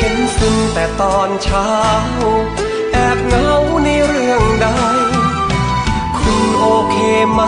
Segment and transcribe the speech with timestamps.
[0.00, 1.70] เห็นซึ้งแต่ตอนเช้า
[2.92, 3.52] แอบเงา
[3.84, 4.68] ในเรื่องใด
[6.18, 6.96] คุณโอเค
[7.32, 7.42] ไหม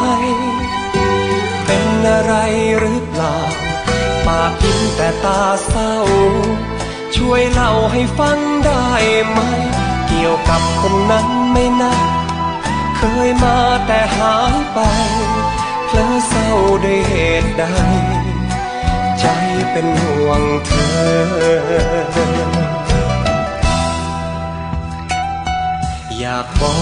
[1.67, 2.35] เป็นอะไร
[2.79, 3.39] หรือเปล่า
[4.27, 5.95] ปากยิ้มแต่ตาเศร้า
[7.17, 8.89] ช่วยเล่าให้ฟังได้
[9.29, 9.39] ไหม
[10.09, 11.95] เกี่ยวกับคนนั้นไม่นะ
[12.97, 14.79] เคยมาแต่หายไป
[15.87, 16.51] เพลอเศร้า
[16.85, 17.65] ด้วยเหตุใด
[19.23, 19.29] ใจ
[19.73, 21.03] เป็นห่วงเธอ
[26.19, 26.77] อยากบอ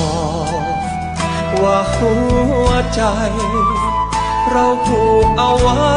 [1.46, 2.12] กว่าหั
[2.66, 3.02] วใจ
[4.50, 5.94] เราผูกเอาไว้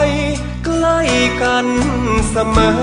[0.66, 1.00] ใกล้
[1.42, 1.68] กัน
[2.30, 2.78] เสมอ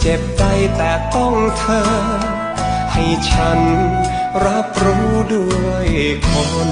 [0.00, 0.42] เจ็บใจ
[0.76, 1.82] แต่ต้องเธอ
[2.92, 3.60] ให้ฉัน
[4.44, 5.88] รับรู้ด้วย
[6.28, 6.30] ค
[6.68, 6.70] น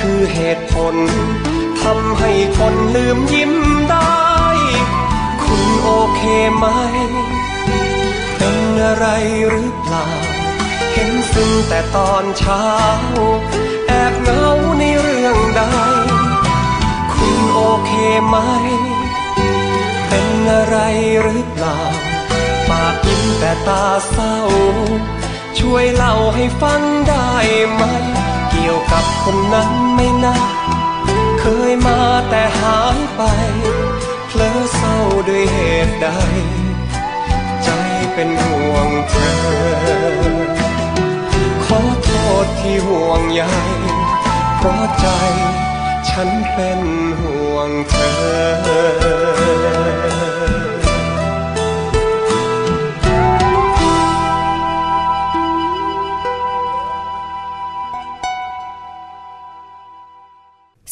[0.00, 0.96] คือเหตุผล
[1.82, 3.52] ทำให้คนลืมยิ้ม
[3.90, 4.20] ได้
[5.44, 6.22] คุณโอเค
[6.56, 6.66] ไหม
[8.36, 9.06] เป็นอะไร
[9.48, 10.08] หรือเปล่า
[10.92, 12.66] เห็นซึ้งแต่ตอนเช้า
[13.86, 15.62] แอบเหงาในเรื่องใด
[17.12, 17.92] คุณโอเค
[18.26, 18.36] ไหม
[20.08, 20.76] เป็นอะไร
[21.22, 21.80] หรือเปล่า
[22.70, 24.38] ปากยิ้มแต่ตาเศร้า
[25.58, 27.30] ช่วยเล่าให้ฟังได้
[27.72, 27.82] ไหม
[28.60, 30.34] กี่ยวกับคนนั้นไม่นะ
[31.40, 31.98] เคยมา
[32.28, 33.22] แต่หายไป
[34.28, 34.96] เพลอเศร้า
[35.28, 36.06] ด้วยเหตุใด
[37.62, 37.68] ใจ
[38.14, 39.30] เป็นห่วงเธอ
[41.64, 42.10] ขอโท
[42.44, 43.42] ษที่ห่วงใย
[44.58, 45.06] เพราะใจ
[46.08, 46.80] ฉันเป็น
[47.20, 48.10] ห่วงเธอ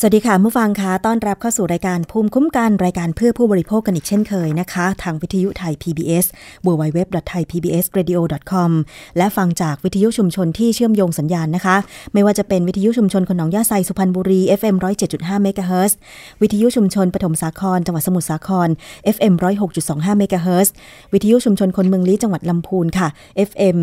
[0.00, 6.27] สวัสดีค่ะผู้ฟังคะต้อนรับเข้าสู่รายการภูมิคุ้มกันรายการเพื่อผู้บริโภคกันอีกเช่นเคยนะคะ ทางวิทยุไทย PBS
[6.67, 8.71] www.thaipbsradio.com
[9.17, 11.77] และฟังจากวิทยุชุมชนที่เชื่อมโยงสัญญาณนะคะ
[12.12, 14.77] ไม่ว่าจะเป็นวิทยุชุมชนคนหนองยาไซสุพรรณบุรี FM
[15.09, 15.97] 107.5เมกะเฮิร์
[16.43, 18.69] วิทยุชุมชนปฐมสาคร จังหวัดสมุทรสาคร
[19.15, 19.35] FM
[19.77, 20.73] 106.25เมกะเฮิร์
[21.12, 23.09] วิทยุชุมชนคนเมืองลี้จังหวัดลำพูนค่ะ
[23.49, 23.79] FM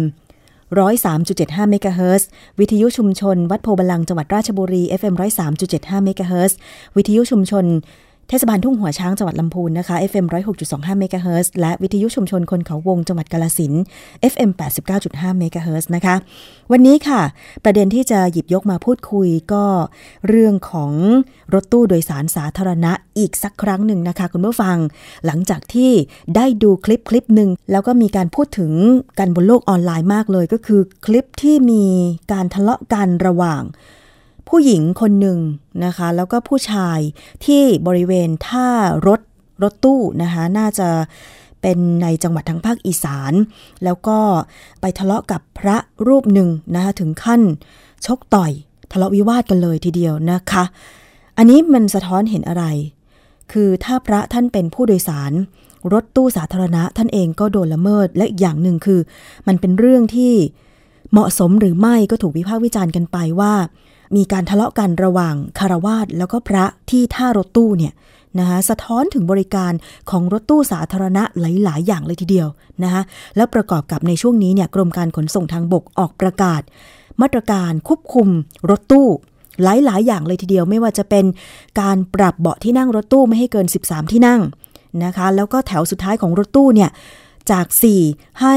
[0.65, 2.27] 103.75 เมกะเฮิรตซ์
[2.59, 5.15] วิทยุชุมชน วัดโพธิ์บัลลังก์จังหวัดราชบุรี FM
[5.59, 6.57] 103.75 เมกะเฮิรตซ์
[6.95, 7.65] วิทยุชุมชน
[8.29, 10.25] เทศบาลทุ่งหัวช้างจังหวัดลำพูนนะคะ FM
[10.61, 13.73] 106.25เมกะเฮิรตซ์และวิทยุชุมชนคนเขาวงจังหวัดกาฬสินธุ์
[14.31, 14.51] FM
[14.95, 16.15] 89.5เมกะเฮิรตซ์นะคะ
[16.71, 17.21] วันนี้ค่ะ
[17.63, 19.65] ประเด็นที่จะหยิบยกมาพูดคุยก็
[20.27, 20.91] เรื่องของ
[21.53, 24.77] รถตู้โดยสารสาธารณะอีกสักครั้งหนึ่งนะคะ คุณผู้ฟัง
[25.25, 25.91] หลังจากที่
[26.35, 28.71] ได้ดูคลิปคลิปหนึ่งแล้วก็มีการพูดถึง
[29.19, 31.85] กันบนโลกออนไลน์มากเลยก็คือ คลิปที่มี
[32.31, 33.63] การทะเลาะกันระหว่าง
[34.49, 35.39] ผู้หญิงคนหนึ่ง
[35.85, 36.99] นะคะ แล้วก็ผู้ชาย
[37.45, 38.69] ที่บริเวณท่า
[39.07, 39.21] รถ
[39.63, 40.89] รถตู้นะคะ น่าจะ
[41.61, 43.33] เป็นในจังหวัดทางภาคอีสาน
[43.83, 44.19] แล้วก็
[44.81, 45.77] ไปทะเลาะกับพระ
[46.07, 47.41] รูปหนึ่งนะคะ ถึงขั้น
[48.05, 48.51] ชกต่อย
[48.91, 50.63] ทะเลาะวิวาทกันเลยทีเดียวนะคะ
[51.37, 52.65] อันนี้มันสะท้อนเห็นอะไร
[53.51, 55.31] คือถ้าพระท่านเป็นผู้โดยสาร
[55.93, 58.99] รถตู้สาธารณะท่านเองก็โดนละเมิด และอีกอย่างหนึ่งคือ
[59.47, 60.33] มันเป็นเรื่องที่
[61.11, 63.53] เหมาะสมหรือไม่ก็ถูกวิพากษ์วิจารณ์กันไปว่า
[64.15, 67.93] มีการทะเลาะกันระหว่างคารวาสแล้วก็พระที่ท่ารถตู้เนี่ย
[68.39, 69.73] นะคะสะท้อนถึงบริการ
[70.09, 72.47] ของรถตู้สาธารณะหลาย ๆ อย่างเลยทีเดียว
[72.83, 73.01] นะคะ
[73.35, 76.61] แล้วประกอบกับในช่วงนี้เนี่ยกรมการขนส่งทางบกออกประกาศ
[77.21, 78.27] มาตรการควบคุม
[78.69, 79.07] รถตู้
[79.63, 81.25] หลาย ๆ อย่างเลยทีเดียวไม่ว่าจะเป็น
[81.81, 84.41] การปรับเบาะที่นั่งรถตู้ไม่ให้เกิน 13 ที่นั่ง
[85.03, 86.89] นะคะแล้วก็แถวสุดท้ายของรถตู้เนี่ย
[87.51, 87.65] จาก
[88.03, 88.55] 4 ให้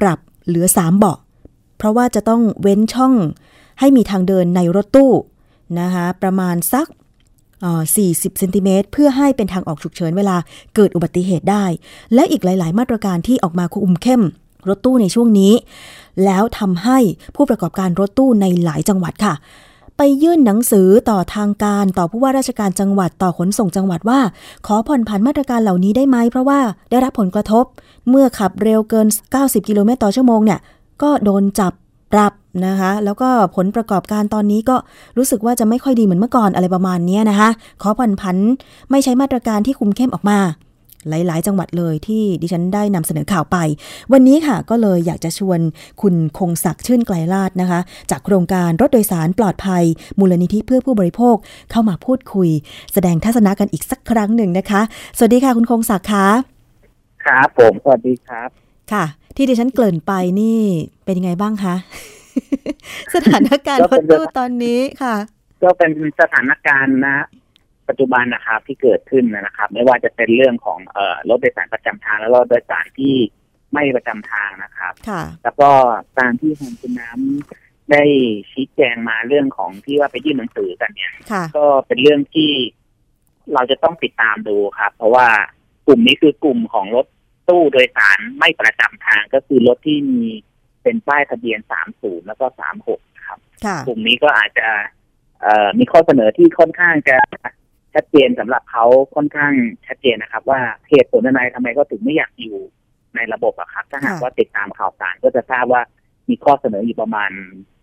[0.00, 1.18] ปรับเหลือ 3 เบาะ
[1.78, 3.14] เพราะว่าจะต้องเว้นช่อง
[3.80, 5.12] ให้มีทางเดินในรถตู้
[5.80, 6.86] นะคะประมาณสัก
[7.60, 10.36] เอ่อ40เซนติเมตรเพื่อให้เป็นทางออกฉุกเฉินเวลา
[10.74, 11.64] เกิดอุบัติเหตุได้
[12.14, 14.22] และอีกหลาย ๆ มาตรการที่ออกมาคุมเข้ม
[14.68, 15.52] รถตู้ในช่วงนี้
[16.24, 16.98] แล้วทำให้
[17.36, 19.34] ผู้ประกอบการรถตู้ในหลายจังหวัดค่ะ
[19.96, 24.20] ไปยื่นหนังสือต่อทางการต่อผู้ว่าราชการจังหวัดต่อขนส่งจังหวัดว่า
[24.66, 26.60] ขอผ่อนผันมาตรการเหล่านี้ได้ไหมเพราะว่า
[26.90, 27.64] ได้รับผลกระทบ
[28.08, 29.06] เมื่อขับเร็วเกิน
[29.38, 30.60] 90 กิโลเมตรต่อชั่วโมงเนี่ย
[31.02, 31.72] ก็โดนจับ
[32.12, 32.32] ปรับ
[32.66, 34.76] นะคะ แล้วก็ผลประกอบการตอนนี้ก็
[35.18, 37.50] รู้สึกว่าจะไม่ค่อยดีเหมือนเมื่อก่อนอะไรประมาณเนี้ยนะคะ
[37.82, 38.36] ขอผ่อนผัน
[38.90, 40.38] ไม่ใช้มาตรการที่คุมเข้มออกมา
[41.08, 43.56] หลาย ๆ จังหวัดเลยที่ดิฉันได้นำเสนอข่าวไป
[44.12, 45.60] วันนี้ค่ะก็เลยอยากจะชวน
[46.02, 47.80] คุณคงศักดิ์ชื่นไกลลาดนะคะ
[48.10, 49.84] จากโครงการรถโดยสารปลอดภัย
[50.18, 51.36] มูลนิธิเพื่อผู้บริโภค
[51.70, 52.48] เข้ามาพูดคุย
[52.92, 54.80] แสดงทัศนะกันอีกสักครั้งหนึ่งนะคะ
[55.16, 56.26] สวัสดีค่ะคุณคงศักดิ์คะ
[57.24, 58.48] ครับผมสวัสดีครับ
[58.92, 59.04] ค่ะ
[59.36, 60.60] ที่ดิฉันเกริ่นไปนี่
[61.04, 61.74] เป็นยังไงบ้างคะ
[63.14, 65.16] สถานการณ์รถตู้ตอนนี้ค่ะ
[65.62, 67.16] ก็เป็นสถานการณ์นะ
[67.88, 73.14] ปัจจุบันนะครับที่เกิดขึ้นนะครับ ไม่ว่าจะเป็นเรื่องของเอ่อรถโดยสารประจำทาง และรถโดยสารที่
[73.74, 75.70] ไม่ประจำทางนะครับค่ะแล้วก็
[76.18, 78.02] ตามที่ทางคุณน้ำได้
[78.50, 82.50] ชี้แจงมาเรื่องของที่ว่าไปยื่นหนังสือกันเนี่ยค่ะก็เป็นเรื่องที่
[83.54, 85.26] เราจะต้องติดตามดูครับ เพราะว่า
[85.86, 87.06] กลุ่มนี้คือกลุ่มของรถ
[87.50, 90.22] ตู้โดยสารไม่ประจำทางก็คือรถที่มี
[90.82, 91.60] เป็นป้ายทะเบียน
[91.92, 92.46] 30 แล้วก็
[92.86, 94.68] 36 ครับค่ะกลุ่มนี้ก็อาจจะ
[95.42, 97.18] เอ่อมีข้อเสนอที่ค่อนข้างจะ
[97.94, 99.52] ชัดเจนสำหรับเขาค่อนข้าง
[99.86, 100.60] ชัดเจนนะครับ ว่า
[100.90, 102.56] เหตุผลอะไรทำไมก็ถึงไม่อยากอยู่
[103.14, 105.82] ในระบบอะครับ ถ้าหากค่ะว่าติดตามข่าวสารก็จะทราบว่า
[106.28, 107.30] มีข้อเสนออยู่ประมาณ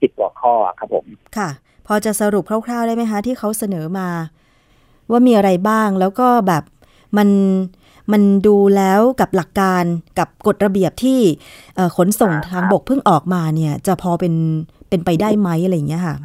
[0.02, 1.06] สิบกว่าข้อครับผม
[1.38, 1.50] ค่ะ
[1.88, 4.10] พอจะสรุปคร่าวๆได้ไหมคะ ที่เขาเสนอมา
[5.12, 6.64] ว่ามีอะไรบ้างแล้วก็แบบ
[7.18, 7.30] มัน
[8.12, 9.84] มันดูแล้วกับหลักการ
[10.20, 11.20] กับกฎระเบียบที่
[11.76, 14.34] เอ่อขนส่งอ่าทางบกเพิ่งออกมาเนี่ย จะพอเป็น
[14.90, 16.18] เป็นไปได้ไหมอะไรอย่างเงี้ยค่ะ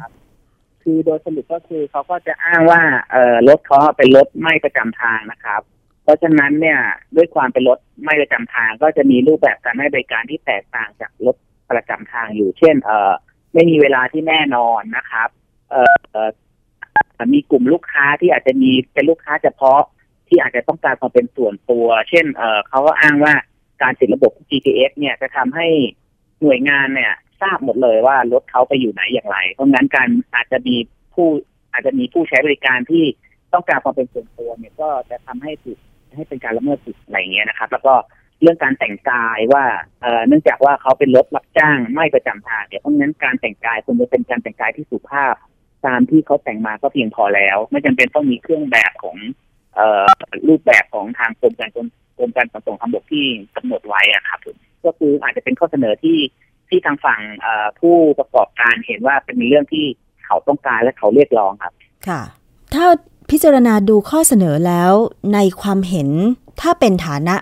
[0.83, 2.81] คือโดยสรุปก็คือเขาก็จะอ้างว่า
[3.11, 5.61] เอ่อรถเขาเป็นรถไม่ประจำทางนะครับ
[6.03, 6.79] เพราะฉะนั้นเนี่ย
[7.15, 11.35] ด้วยความเป็นรถไม่ประจำทาง ก็จะมีรูปแบบการให้บริการที่แตกต่างจากรถ
[11.71, 13.11] ประจำทางอยู่ เช่น เอ่อ
[13.53, 15.29] ไม่มีเวลาที่แน่นอนนะครับ
[15.71, 16.29] เอ่อเอ่อ
[17.33, 19.81] มีกลุ่มลูกค้าที่อาจจะมีเป็นลูกค้าเฉพาะ
[20.33, 23.33] ที่อาจจะต้องการความเป็นส่วนตัว เช่น เออเขาก็อ้างว่า
[23.81, 25.67] การติดระบบ GPS เนี่ยจะทำให้
[26.41, 30.75] หน่วยงานเนี่ย ทราบหมดเลยว่ารถเขาไปอยู่ไหนอย่างไร เพราะงั้นการอาจจะมี
[31.13, 31.27] ผู้
[31.71, 33.03] อาจจะมีผู้ใช้บริการที่
[33.53, 35.77] ต้องการความเป็นส่วนตัวเนี่ยก็จะทำให้ถูก
[36.15, 37.93] ให้เป็นการละเมิดสิทธิ์อะไรเงี้ยนะครับ แล้วก็
[38.41, 39.65] เรื่องการแต่งกายว่า
[40.27, 45.35] เนื่องจากว่าเขาเป็นรถรับจ้างไม่ประจำทางเนี่ยเพราะงั้นการแต่งกายควรจะเป็นการแต่งกายที่สุภาพ
[45.85, 49.17] ตามที่เขาแต่งมาก็เพียงพอแล้ว ไม่จำเป็นต้องมีเครื่องแบบของ
[50.47, 51.87] รูปแบบของทางกรมการขน
[52.17, 53.25] กรมการขนส่งทางบกที่
[53.55, 54.39] กำหนดไว้อะครับ
[54.85, 56.19] ก็คืออาจจะเป็นข้อเสนอที่
[56.69, 57.19] ที่ทางฝั่ง
[57.79, 59.85] ผู้ประกอบการเห็นว่าเป็นเรื่องที่
[60.25, 61.73] เขาต้องการและเขาเรียกร้องครับ
[62.07, 62.21] ค่ะ
[62.73, 62.85] ถ้า
[63.29, 64.93] พิจารณาดูข้อเสนอแล้ว
[65.33, 66.09] ในความเห็น
[66.61, 67.35] ถ้าเป็นฐานะ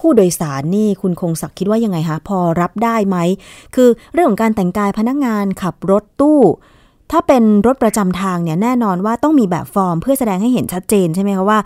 [0.00, 3.16] ผู้โดยสารนี่คุณคงศักดิ์คิดว่ายังไงคะพอรับได้ไหม
[3.74, 6.40] คือเรื่องของการแต่งกายพนักงานขับรถตู้
[7.12, 11.58] ถ้าเป็นรถประจำทางเนี่ยแน่นอนว่าต้องมีแบบฟอร์ม เพื่อแสดงให้เห็นชัดเจนใช่ไหมคะว่า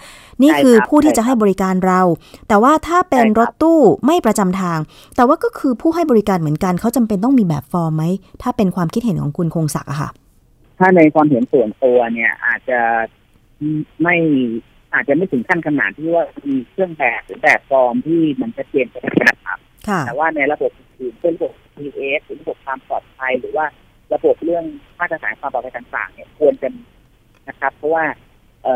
[0.42, 2.00] นี่ใช่ครับคือผู้ที่ใช่จะครับให้บริการเรา
[2.48, 4.78] แต่ว่าถ้าเป็นใช่ครับรถตู้ไม่ประจำทาง
[5.16, 8.04] แต่ว่าก็คือผู้ให้บริการเหมือนกันเขาจำเป็นต้องมีแบบฟอร์มไหม
[8.42, 10.10] ถ้าเป็นความคิดเห็นของคุณคงศักดิ์อะค่ะ
[10.78, 12.80] ถ้าในความเห็นส่วนตัวเนี่ยอาจจะ
[14.02, 14.16] ไม่
[14.94, 23.66] อาจจะไม่ถึงขั้นขนาดที่ว่ามีเครื่องแบบหรือแบบฟอร์มที่มันชัดเจนนะครับค่ะแต่ว่าในระบบอื่นๆเช่นระบบ PS หรือระบบความปลอดภัยหรือว่า
[24.14, 24.64] ระบบเรื่อง
[24.98, 26.68] มาตรฐานความปลอดภัยต่างๆเนี่ยควรจะ
[27.48, 28.04] นะครับ เพราะว่า
[28.64, 28.66] เ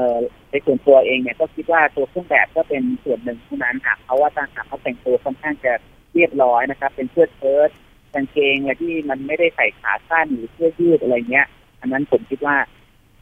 [0.50, 5.72] ในส่วนตัวเองเนี่ยก็คิดว่าตัวเครื่องแบบก็เป็นส่วนหนึ่งเท่านั้นหากเขาะว่าต่างหากเขาแต่งตัวค่อนข้างจะ
[6.14, 7.70] เรียบร้อยนะครับ เป็นเสื้อเชิ้ต
[8.14, 11.46] กางเกงอะไรที่มันไม่ได้ใส่ขาสั้นหรือเสื้อยืดอะไรเงี้ย
[11.80, 12.56] อันนั้นผมคิดว่า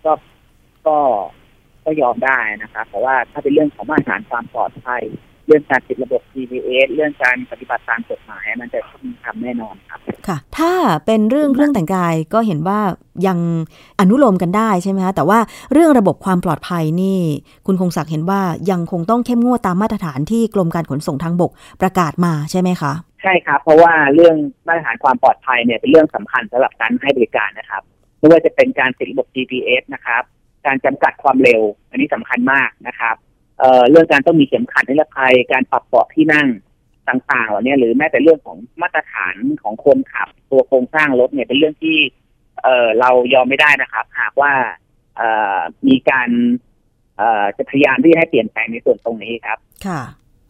[0.04, 0.12] ก็
[0.86, 0.96] ก็
[1.84, 5.02] ก็ยอมได้นะครับแต่ว่าถ้าเป็นเรื่องของมาตรฐานความปลอดภัย
[5.46, 10.72] เรื่องการติดระบบ GPS เรื่องการปฏิบัติตามกฎหมายมันจะต้องทำแน่นอนครับ ค่ะ ถ้า
[11.06, 12.80] เป็นเรื่องเครื่องแต่งกายก็เห็นว่า
[13.26, 13.38] ยัง
[14.00, 15.38] อนุโลมกันได้ใช่ไหมคะแต่ว่า
[15.72, 17.18] เรื่องระบบความปลอดภัยนี่
[17.66, 27.82] คุณคงศักดิ์เห็นว่ายังคงต้องเข้มงวดตามมาตรฐานที่กรมการขนส่งทางบกประกาศมาใช่ไหมคะใช่ครับ เพราะว่าเรื่องมาตรฐานความปลอดภัยเนี่ยเป็นเรื่องสำคัญสำหรับการให้บริการนะครับ
[28.18, 30.22] ไม่ว่าจะเป็นการติดระบบ GPS นะครับ
[30.66, 33.16] การจำกัดความเร็ว อันนี้สำคัญมากนะครับ
[33.62, 36.48] เเรื่องการต้องมีเข็มขัดนิรภัยการปรับเบาะที่นั่ง
[37.08, 41.96] ต่างๆเหล่านี้หรือแม้แต่เรื่องของมาตรฐานของคนขับ ตัวโครงสร้างรถเนี่ยเป็นเรื่องที่
[42.62, 44.52] เออเรายอมไม่ได้นะครับ หากว่า
[45.16, 45.22] เอ
[45.56, 46.28] อมีการ
[47.18, 50.02] เออจะพยายามที่จะให้เปลี่ยนแปลงในส่วนตรงนี้ครับ ค่ะ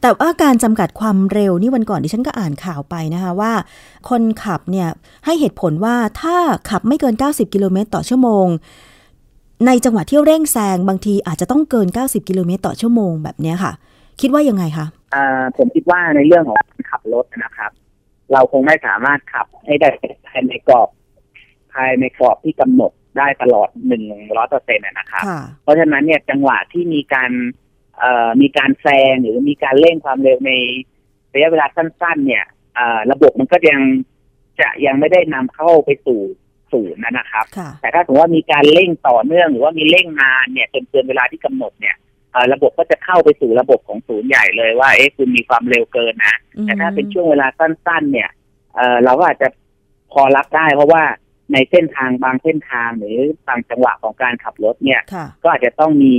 [0.03, 3.53] แต่ว่าการจำกัดความเร็วนี่วันก่อนดิฉันก็อ่านข่าวไปนะคะว่า
[4.11, 4.89] คนขับเนี่ย
[5.25, 6.37] ให้เหตุผลว่าถ้า
[6.71, 8.47] ขับไม่เกิน 90 กิโลเมตรต่อชั่วโมง
[9.67, 13.73] ในจังหวะที่เร่งแซงบางทีอาจจะต้องเกิน 90 กิโลเมตรต่อชั่วโมงแบบเนี้ยค่ะ
[14.21, 17.71] คิดว่ายังไงคะอ่าผมคิดว่าในเรื่องของการขับรถนะครับ
[18.33, 19.89] เราคงไม่สามารถขับให้ได้
[20.27, 20.89] ภายในกรอบ
[21.73, 24.05] ภายในกรอบที่กำหนดได้ตลอดหนึ่ง
[24.37, 27.31] ร้อยเปอร์เซ็นต์นะครับค่ะเพราะฉะนั้นเนี่ยจังหวะที่มีการ
[27.99, 30.53] เอ่อมีการแซงหรือมีการเร่งความเร็วใน
[31.35, 33.83] ระยะเวลาสั้น ๆ เนี่ยเอ่อระบบมันก็ยัง
[34.61, 36.21] จะยังไม่ได้นำเข้าไปสู่
[36.73, 41.97] ศูนย์นะครับค่ะแต่ถ้าสมมติว่ามีการเร่งต่อเนื่องหรือว่ามีเร่งนานเนี่ยจนเกินเวลาที่กำหนดเนี่ย
[42.33, 48.31] เอ่อระบบก็จะเข้าไปสู่ระบบของศูนย์ใหญ่เลยว่าเอ๊ะคุณมีความเร็วเกินนะ แต่ถ้าเป็นช่วงเวลาสั้น ๆ เนี่ย
[48.77, 49.49] เอ่อเราก็อาจจะ
[50.13, 51.03] พอรับได้เพราะว่า
[51.53, 56.15] ในเส้นทางบางเส้นทางหรือบางจังหวะของการขับรถเนี่ยค่ะก็อาจจะต้องมี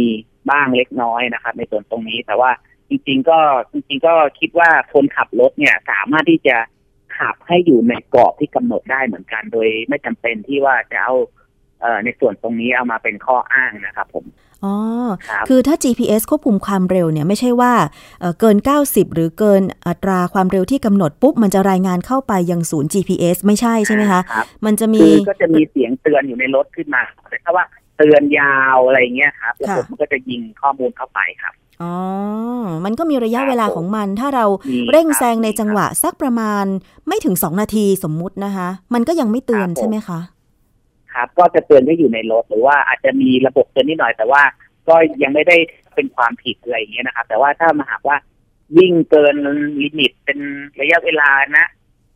[0.50, 2.52] บ้างเล็กน้อยนะครับ ในส่วนตรงนี้แต่ว่า
[2.90, 3.40] จริง ๆ ก็
[3.72, 6.58] จริง ๆ ก็คิดว่าคนขับรถเนี่ยสามารถที่จะ
[7.18, 11.16] ขับให้อยู่ในกรอบที่กำหนดได้เหมือนกัน โดยไม่จำเป็นที่ว่าจะเอา
[11.82, 14.26] เอ่อในส่วนตรงนี้เอามาเป็นข้ออ้างนะครับผม
[14.64, 14.76] อ๋อ
[15.30, 17.74] ครับคือถ้า GPS ควบคุมความเร็วเนี่ยไม่ใช่ว่า
[18.20, 27.66] เอ่อเกิน 90 หรือเกินอัตราความเร็วที่กำหนดปุ๊บ มันจะรายงานเข้าไปยังศูนย์ GPS ไม่ใช่ใช่ไหมคะครับมันจะมีคือก็จะมีเสียงเตือนอยู่ในรถขึ้นมาแต่ถ้าว่า
[27.98, 31.54] เตือนยาวอะไรเงี้ยครับระบบค่ะมันก็จะยิงข้อมูลเข้าไปครับ
[31.84, 31.94] อ๋อ
[32.86, 36.66] มันก็มีระยะครับเวลาของมัน ถ้าเรามีเร่งครับแซงในมีครับจังหวะสักประมาณ
[37.08, 40.20] ไม่ถึง2นาทีสมมุตินะคะ มันก็ยังไม่เตือนครับผมใช่ไหมคะ
[41.14, 44.42] ครับ ก็จะเตือนให้อยู่ในรถหรือว่าอาจจะมีระบบเตือนนิดหน่อยแต่ว่า
[44.88, 45.58] ก็ยังไม่ได้
[45.96, 48.18] เป็นความผิดอะไรอย่างเงี้ยนะครับ แต่ว่าถ้ามาหากว่า
[48.78, 49.36] วิ่งเกิน
[49.82, 50.40] limit เป็น
[50.82, 51.68] ระยะเวลานะ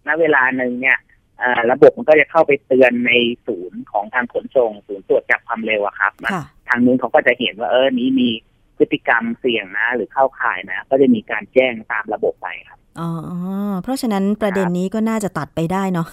[0.07, 0.97] ณเวลาหนึ่งเนี่ย
[1.37, 3.11] เอ่อระบบมันก็จะเข้าไปเตือนใน
[3.45, 8.29] ศูนย์ของทางขนส่งศูนย์ตรวจจับความเร็วอะครับค่ะทางนู้นเขาก็จะเห็นว่าเออนี้มี
[8.77, 13.09] พฤติกรรมเสี่ยงนะ หรือเข้าข่ายนะ ก็จะมีการแจ้งตามระบบไปครับอ๋อ
[13.83, 16.07] เพราะฉะนั้นประเด็นนี้ก็น่าจะตัดไปได้เนาะ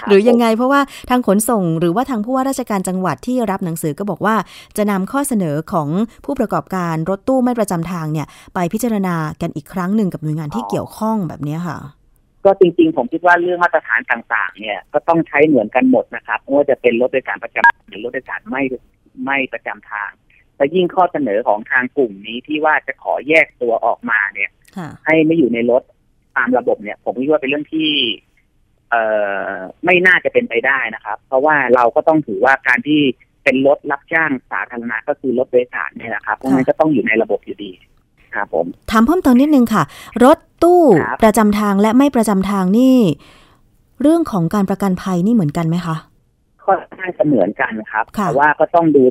[0.00, 4.36] ครับหรือยังไงเพราะว่าทางขนส่งหรือว่าทางผู้ว่าราชการจังหวัดที่รับหนังสือก็บอกว่า
[4.76, 5.88] จะนำข้อเสนอของ
[6.24, 11.78] ผู้ประกอบการรถตู้ไม่ประจำทางเนี่ย ไปพิจารณากันอีกครั้งหนึ่งกับหน่วยงานที่เกี่ยวข้องแบบเนี้ยค่ะ
[12.44, 18.62] ก็จริงๆ ผมคิดว่าเรื่องมาตรฐานต่างๆ เนี่ยก็ต้องใช้เหมือนกันหมดนะครับไม่ว่าจะเป็นรถโดยสารประจำหรือรถโดยสารไม่
[19.24, 20.10] ไม่ประจำทาง
[20.56, 25.82] แต่ยิ่งข้อเสนอของทางกลุ่มนี้ที่ว่าจะขอแยกตัวออกมาเนี่ยค่ะให้ไม่อยู่ในรถ
[26.36, 27.88] ตามระบบเนี่ย ผมคิดว่าเป็นเรื่องที่
[28.90, 29.02] เอ่
[29.50, 33.00] อไม่น่าจะเป็นไปได้นะครับ เพราะว่าเราก็ต้องถือว่าการที่
[33.44, 37.70] เป็นรถรับจ้างสาธารณะก็คือรถโดยสารเนี่ยนะครับเพราะงั้นก็ต้องอยู่ในระบบอยู่ดี
[38.34, 39.82] ครับผมถามเพิ่มเติมนิดนึงค่ะ
[40.24, 42.96] รถตู้ครับประจำทางและไม่ประจำทางนี่
[44.02, 45.96] เรื่องของการประกันภัยนี่เหมือนกันไหมคะ
[46.64, 49.02] ค่อนข้างจะเหมือนกันครับค่ะแต่ว่าก็ต้องดู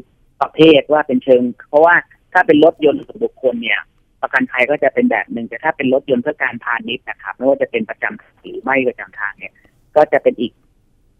[0.41, 1.95] ประเภทว่าเป็นเชิง เพราะว่า
[2.33, 3.79] ถ้าเป็นรถยนต์ส่วนบุคคลเนี่ย
[4.21, 9.53] ประกันภัยก็จะเป็นแบบหนึ่งแต่ถ้าเป็นรถยนต์เพื่อการพาณิชย์นะครับไม่ว่าจะเป็นประจำทางหรือไม่ประจำทางเนี่ย
[9.95, 10.51] ก็จะเป็นอีก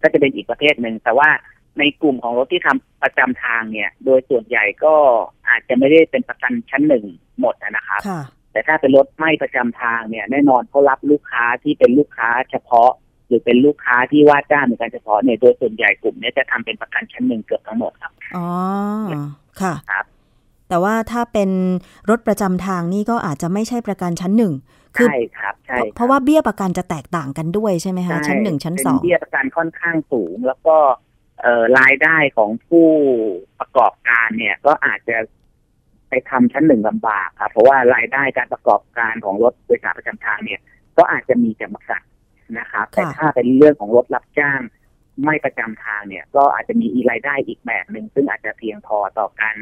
[0.02, 1.30] ก็จะเป็นอีกประเภทหนึ่งแต่ว่า
[1.80, 4.96] ในกลุ่มของรถที่ทำประจำทางเนี่ย โดยส่วนใหญ่ก็
[5.50, 7.06] อาจจะไม่ได้เป็นประกันชั้นหนึ่ง
[7.40, 12.92] หมดนะครับค่ะแต่ถ้าเป็นรถไม่ประจำทางเนี่ย แน่นอนเขารับลูกค้าที่เป็นลูกค้าเฉพาะ
[13.28, 18.48] หรือเป็นลูกค้าที่ว่าจ้างเป็นการเฉพาะเนี่ยโดยส่วนใหญ่กลุ่มเนี้จะทำเป็นประกันชั้นหนึ่งเกือบทั้งหมดครับอ๋อ
[19.62, 20.06] ค่ะครับ
[20.70, 21.50] แต่ว่าถ้าเป็น
[22.10, 24.54] รถประจำทางนี่ก็อาจจะไม่ใช่ประกันชั้นหนึ่ง
[24.96, 30.78] คือใช่ครับใช่เพราะเพราะว่าเบี้ยประกันจะแตกต่างกันด้วยใช่ไหมคะใชั้นหนึ่งชั้นเป็สองเบี้ยประกันค่อนข้างสูง แล้วก็
[31.42, 32.88] เอ่อรายได้ของผู้
[33.60, 35.18] ประกอบการเนี่ยก็อาจจะ
[36.10, 40.60] ไปทำชั้นหนึ่งลำบากครับเพราะว่ารายได้การประกอบการของรถโดยสารประจำทางเนี่ย
[40.98, 42.02] ก็อาจจะมีจำกัด
[42.60, 44.62] นะครับแต่ถ้าเป็นเรื่องของรถรับจ้าง
[45.26, 49.56] ไม่ประจำทางเนี่ย ก็อาจจะมีรายได้อีกแบบหนึ่งซึ่งอาจจะเพียงพอต่อการ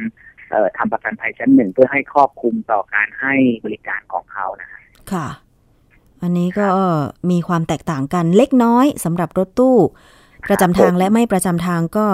[0.50, 3.34] เอ่อทำประกันภัยชั้นหนึ่งเพื่อให้ครอบคลุมต่อการให้
[3.66, 5.28] บริการของเขานะครับค่ะ
[6.22, 6.68] อันนี้ก็
[7.32, 9.78] มีความแตกต่างกันเล็กน้อยสำหรับรถตู้
[10.50, 12.08] ประจำทางและไม่ประจำทางก็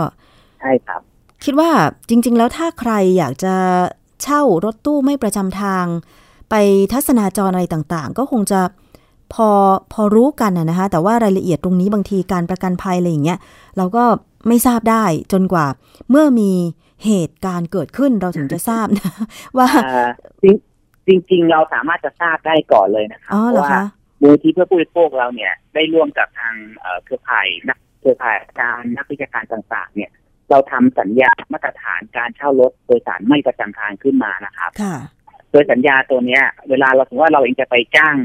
[0.61, 1.01] ใช่ครับ
[1.45, 1.69] คิดว่า
[2.09, 3.55] จริง ๆ แล้วถ้าใครอยากจะ
[4.23, 5.85] เช่ารถตู้ไม่ประจำทาง
[6.49, 6.55] ไป
[6.93, 8.61] ทัศนาจรอะไรต่าง ๆ ก็คงจะ
[9.33, 9.49] พอ
[9.93, 13.39] พอรู้กันนะนะคะแต่ว่ารายละเอียดตรงนี้บางทีการประกันภัยอะไรอย่างเงี้ย
[13.77, 14.03] เราก็
[14.47, 15.65] ไม่ทราบได้จนกว่า
[16.09, 16.51] เมื่อมี
[17.05, 19.11] เหตุการณ์เกิดขึ้นเราถึงจะทราบนะ
[19.57, 20.09] ว่าอ่า
[21.07, 23.81] จริงจริงๆเราสามารถจะทราบได้ก่อนเลยนะครัอ๋อเพเหรอราะว่าคะ
[24.21, 30.11] มูลที่เพื่อผู้บริโภคเราเนี่ย ได้ร่วมกับทางเอ่อเครือข่ายนักเครือข่ายอาจารย์นักวิชาการต่างๆ เนี่ย
[30.49, 34.95] เราทำสัญญามาตรฐานการเช่ารถโดยสารไม่ประจำทางขึ้นมานะครับค่ะ
[35.51, 38.15] โดยสัญญาตัวเนี้ย เวลาเราสมมติว่าเราเองจะไปจ้าง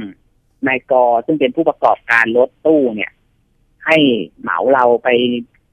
[0.68, 3.11] นายกอซึ่งเป็นผู้ประกอบการรถตู้เนี่ย
[3.87, 3.97] ให้
[4.42, 5.09] เหมาเราไป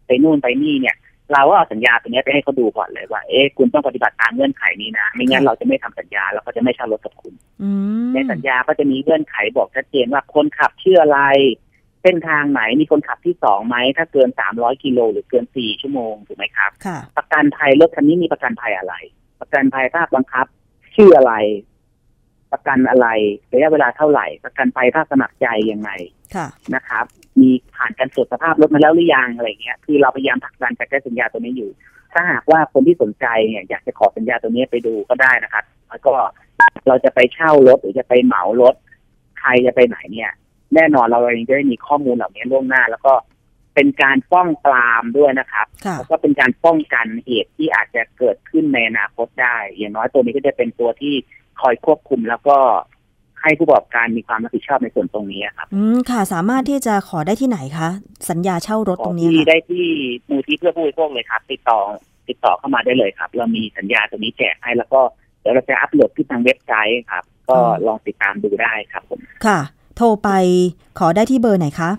[0.07, 0.95] ไปนู่นไปนี่เนี่ย
[1.33, 7.69] เราก็เอาสัญญาตัวเนี้ยไปให้เขาดูก่อนเลยว่าเอ๊ะคุณต้องปฏิบัติตามเงื่อนไขนี้นะไม่งั้นค่ะเราจะไม่ทำสัญญาแล้วก็จะไม่เช่ารถกับคุณอื
[8.07, 11.19] มในสัญญาก็จะมีเงื่อนไขบอกชัดเจนว่าคนขับชื่ออะไร
[12.03, 18.93] เส้นทางไหนมีคนขับที่สองไหมถ้าเกินสามร้อยกิโลหรือเกินสี่ชั่วโมงถูกไหมครับค่ะประกันภัยรถคันนี้มีประกันภัยอะไร
[19.41, 20.45] ประกันภัยภาคบังคับ
[20.95, 21.33] ชื่ออะไร
[22.51, 23.07] ประกันอะไร
[23.53, 25.89] ระยะเวลาเท่าไหร่ ประกันภัยภาคสมัครใจยังไง
[26.35, 27.05] ค่ะนะครับ
[27.39, 31.69] มีผ่านการตรวจสภาพรถมาแล้วหรือยังอะไรเงี้ยคือเราพยายามผลักดันการใช้สัญญาตัวนี้อยู่
[32.13, 36.13] ถ้าหากว่าคนที่สนใจเนี่ยอยากจะขอสัญญาตัวนี้ไปดูก็ได้นะครับ แล้วก็
[36.87, 38.75] เราจะไปเช่ารถหรือจะไปเหมารถ
[39.39, 40.31] ใครจะไปไหนเนี่ย
[40.75, 43.13] แน่นอนเราเองจะได้มีข้อมูลเหล่านี้ล่วงหน้า แล้วก็
[43.75, 51.15] เป็นการป้องปรามด้วยนะครับค่ะแล้วก็เป็นการป้องกันเหตุที่อาจจะเกิดขึ้นในอนาคตได้ อย่างน้อยตัวนี้ก็จะเป็นตัวที่
[51.61, 52.57] คอยควบคุมแล้วก็
[53.41, 57.89] ให้ผู้ประกอบการมีความรับผิดชอบในส่วนตรงนี้ครับ อืมค่ะ สามารถที่จะขอได้ที่ไหนคะ
[58.29, 59.85] สัญญาเช่ารถขตอรงนี้ที่ค่ะได้ที่
[60.29, 61.79] มูลที่เพื่อผู้บริโภคเลยครับ ติดต่อ
[62.29, 65.01] ติดต่อเข้ามาได้เลยครับ เรามีสัญญาตัวนี้แจกให้แล้วก็
[65.41, 69.59] เดี๋ยวเราจะอัปโหลดที่ทางเว็บไซต์ครับ ก็อืมลองติดตามดูได้ครับผมค่ะ
[69.97, 70.29] โทรไป
[70.99, 71.91] ขอได้ที่เบอร์ไหนคะ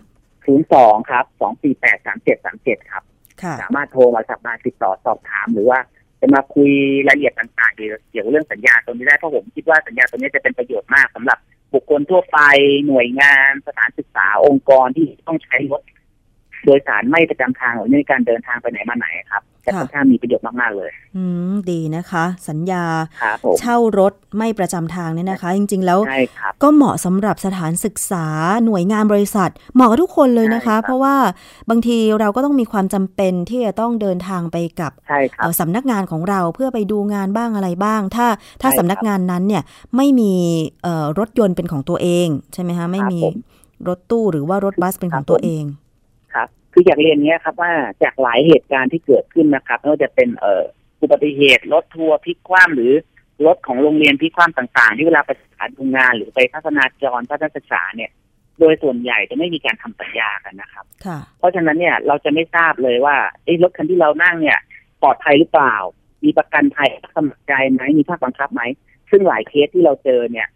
[0.46, 3.02] ศูนย์สองครับสองสี่แปดสามเจ็ดสามเจ็ดครับ
[3.42, 5.78] ค่ะ สามารถโทรมาสัมมาติดต่อสอบถามหรือว่า
[6.22, 6.70] จะมาคุย
[7.08, 11.38] รายละเอียดต่างๆเกี่ยวกับเรื่องสัญญาตัวนี้ได้เพราะผมคิดว่าสัญญาตัวนี้จะเป็นประโยชน์มากสำหรับ
[11.74, 12.38] บุคคลทั่วไป
[12.86, 15.82] หน่วยงานสถานศึกษาองค์กรที่ต้องใช้รถ
[16.64, 22.84] โดยสารไม่ประจำทางหรือในการเดินทางไปไหนมาไหนครับจะค่ะค่อนข้างมีประโยชน์มากๆเลย อืมดีนะคะ สัญญา
[23.22, 28.26] ครับผมเช่ารถไม่ประจำทางเนี่ยนะคะ จริง ๆ แล้วใช่ครับก็เหมาะสำหรับสถานศึกษา
[28.64, 31.16] หน่วยงานบริษัท เหมาะกับทุกคนเลยนะคะใช่ครับเพราะว่า
[31.70, 38.26] บางทีเราก็ต้องมีความจำเป็นที่จะต้องเดินทางไปกับใช่ครับเอ่อสำนักงานของเราเพื่อไปดูงานบ้างอะไรบ้าง ถ้า
[38.62, 39.62] ถ้าใช่ครับสำนักงานนั้นเนี่ย
[39.96, 40.32] ไม่มี
[40.82, 43.34] เอ่อรถยนต์เป็นของตัวเองใช่ไหมคะไม่มีผม
[43.88, 45.64] รถตู้หรือว่ารถบัสเป็นของครับตัวผมเอง
[46.34, 50.64] ครับ คืออยากเรียนเนี้ยครับว่าจากหลายเหตุการณ์ที่เกิดขึ้นนะครับไม่ว่าจะเป็นเอ่อ
[51.00, 52.92] อุบัติเหตุรถทัวร์พลิกคว่ำหรือ
[53.46, 58.10] รถของโรงเรียนพลิกคว่ำต่างๆ ที่เวลาไปสถานดูงานหรือไปทัศนาจรทัศนศึกษาเนี่ย
[58.60, 64.58] โดยส่วนใหญ่จะไม่มีการทำสัญญากันนะครับค่ะเพราะฉะนั้นเนี่ยเราจะไม่ทราบเลยว่าเอ้รถคันที่เรานั่งเนี่ย
[65.02, 65.74] ปลอดภัยหรือเปล่า
[66.24, 68.62] มีประกันภัยสมัครใจไหมมีภาคบังคับไหม
[69.10, 70.48] ซึ่งหลายเคสที่เราเจอเนี่ย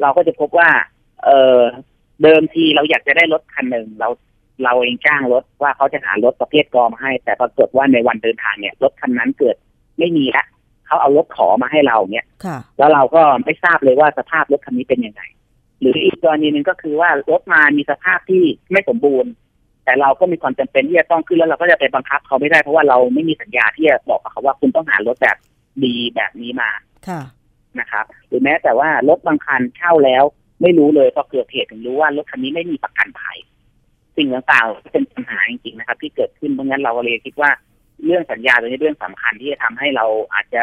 [0.00, 0.68] เราก็จะพบว่า
[1.24, 1.60] เออ
[2.22, 4.08] เดิมทีเราอยากจะได้รถคันหนึ่งเรา
[4.62, 9.56] เราเองจ้างรถว่าเขาจะหารถประเภทกอมาให้ แต่ปรากฏว่าในวันเดินทางเนี่ยรถคันนั้นเกิด
[9.98, 10.44] ไม่มีละ
[10.86, 15.22] เขาเอารถขอมาให้เราเนี่ยค่ะแล้วเราก็ไม่ทราบเลยว่าสภาพรถคันนี้เป็นยังไง
[15.80, 18.42] หรืออีกกรณีหนึ่งก็คือว่ารถมามีสภาพที่
[18.72, 19.30] ไม่สมบูรณ์
[19.84, 25.36] แต่เราก็มีความจำเป็นที่จะต้องขึ้นแล้วเราก็จะไปบังคับเขาไม่ได้เพราะว่าเราไม่มีสัญญาที่จะบอกกับเขาว่าคุณต้องหารถแบบ
[25.84, 26.70] ดีแบบนี้มา
[27.08, 27.20] ค่ะ
[27.80, 30.24] นะครับ หรือแม้แต่ว่ารถบางคันเช่าแล้ว
[30.62, 33.38] ไม่รู้เลยพอเกิดเหตุถึงรู้ว่ารถคันนี้ไม่มีประกันภัย
[34.16, 37.50] สิ่งต่างๆเป็นปัญหาจริงๆนะครับ ที่เกิดขึ้นเพราะงั้นเราก็เลยคิดว่า
[38.04, 40.62] เรื่องสัญญาตัวนี้เรื่องสำคัญที่จะทำให้เราอาจจะ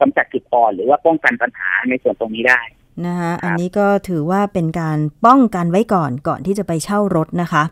[0.00, 2.60] กำจัดจุดอ่อนหรือว่าป้องกันปัญหาในส่วนตรงนี้ได้
[3.06, 7.62] นะคะครับอันนี้ก็ถือว่าเป็นการป้องกันไว้ก่อนก่อนที่จะไปเช่ารถนะคะ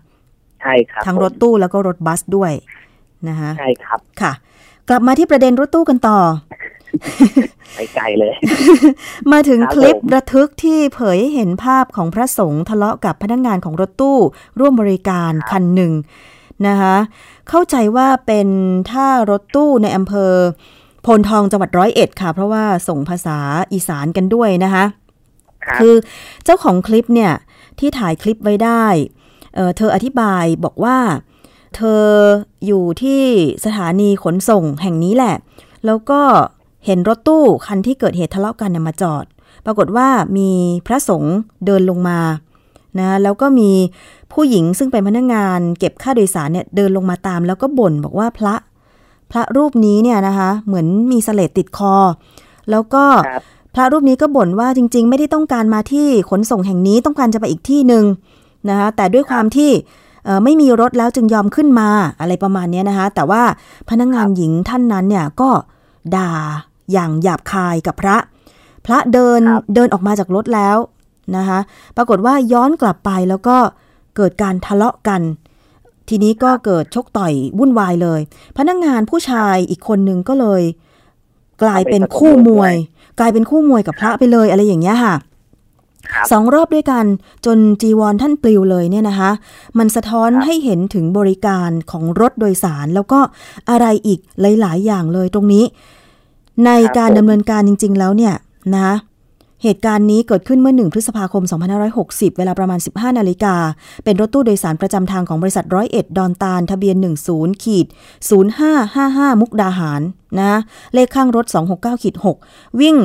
[0.61, 2.53] ใช่ครับทั้งรถผมตู้แล้วก็รถบัสด้วย
[3.29, 4.33] นะคะใช่ครับค่ะ
[4.89, 6.19] กลับมาที่ประเด็นรถตู้กันต่อ
[7.75, 8.35] ไปไกลเลย
[9.33, 14.19] มาถึงครับคลิปผมระทึกที่เผยให้เห็นภาพของพระสงฆ์ทะเลาะกับพนักงานของรถตู้
[14.59, 15.93] ร่วมบริการคันหนึ่ง
[16.67, 16.97] นะคะ
[17.49, 18.49] เข้าใจว่าเป็น
[18.91, 20.33] ท่ารถตู้ในอำเภอ
[21.03, 23.39] โพนทองจังหวัดร้อยเอ็ดค่ะ เพราะว่าส่งภาษา
[23.73, 24.85] อีสานกันด้วยนะคะ
[25.65, 25.95] ครับคือ
[26.45, 27.33] เจ้าของคลิปเนี่ย
[27.79, 28.85] ที่ถ่ายคลิปไว้ได้
[29.55, 30.99] เอ่อเธออธิบายบอกว่า
[31.77, 32.05] เธอ
[32.67, 33.23] อยู่ที่
[33.65, 35.37] สถานีขนส่งแห่งนี้แหละ
[35.87, 36.21] แล้วก็
[36.89, 39.25] เห็นรถตู้คันที่เกิดเหตุทะเลาะกันเนี่ยมาจอด
[39.67, 40.51] ปรากฏว่ามี
[40.87, 42.21] พระสงฆ์เดินลงมา
[42.99, 43.71] นะแล้วก็มี
[44.33, 48.55] ผู้หญิงซึ่งเป็นพนักงาน เก็บค่าโดยสารเนี่ยเดินลงมาตาม แล้วก็บ่นบอกว่าพระ
[49.31, 51.95] พระรูปนี้เนี่ยนะคะเหมือนมีเสลดติดคอ
[52.71, 53.43] แล้วก็ครับ
[53.75, 58.05] พระรูปนี้ก็บ่นว่าจริง ๆ ไม่ได้ต้องการมาที่ขนส่งแห่งนี้ต้องการจะไปอีกที่หนึ่ง
[58.69, 59.71] นะคะแต่ด้วยความที่
[60.25, 61.89] เอ่อไม่มีรถแล้วจึงยอมขึ้นมา
[62.21, 63.43] อะไรประมาณเนี้ยนะคะแต่ว่า
[63.91, 65.51] พนักงานหญิงท่านนั้นเนี่ยก็
[66.17, 66.31] ด่า
[66.93, 68.17] อย่างหยาบคายกับพระ
[68.87, 70.77] พระเดินครับเดินออกมาจากรถแล้ว
[71.37, 71.59] นะคะ
[71.97, 73.57] ปรากฏว่าย้อนกลับไปแล้วก็
[74.17, 75.21] เกิดการทะเลาะกัน
[76.09, 78.21] ทีนี้ก็เกิดชกต่อยวุ่นวายเลย
[78.59, 80.63] พนักงานผู้ชายอีกคนนึงก็เลย
[81.63, 82.75] กลายเป็นคู่มวย
[83.19, 85.15] กลายเป็นคู่มวยกับพระไปเลยอะไรอย่างเงี้ยค่ะ
[86.13, 87.05] ครับสองรอบด้วยกัน
[87.47, 89.31] จนจีวรท่านปลิวเลยเนี่ยนะคะ
[89.79, 93.21] มันสะท้อนครับให้เห็นถึงบริการของรถโดยสาร แล้วก็
[93.71, 94.19] อะไรอีก
[94.61, 95.65] หลาย ๆ อย่างเลยตรงนี้
[96.67, 98.35] ในการดำเนินการจริง ๆ แล้วเนี่ย
[98.75, 98.97] นะคะ
[99.63, 101.43] เหตุการณ์นี้เกิดขึ้นเมื่อ 1 พฤษภาคม
[101.91, 103.55] 2560 เวลาประมาณ 15 นาฬิกา
[104.05, 106.97] เป็นรถตู้โดยสารประจำทางของบริษัทร้อยเอ็ดดอนตาล ทะเบียน
[107.31, 107.87] 10ขีด
[108.63, 110.01] 0555 มุกดาหาร
[110.39, 110.59] นะ
[110.95, 111.45] เลขข้างรถ
[111.75, 112.15] 269ขีด
[112.49, 112.97] 6วิ่ง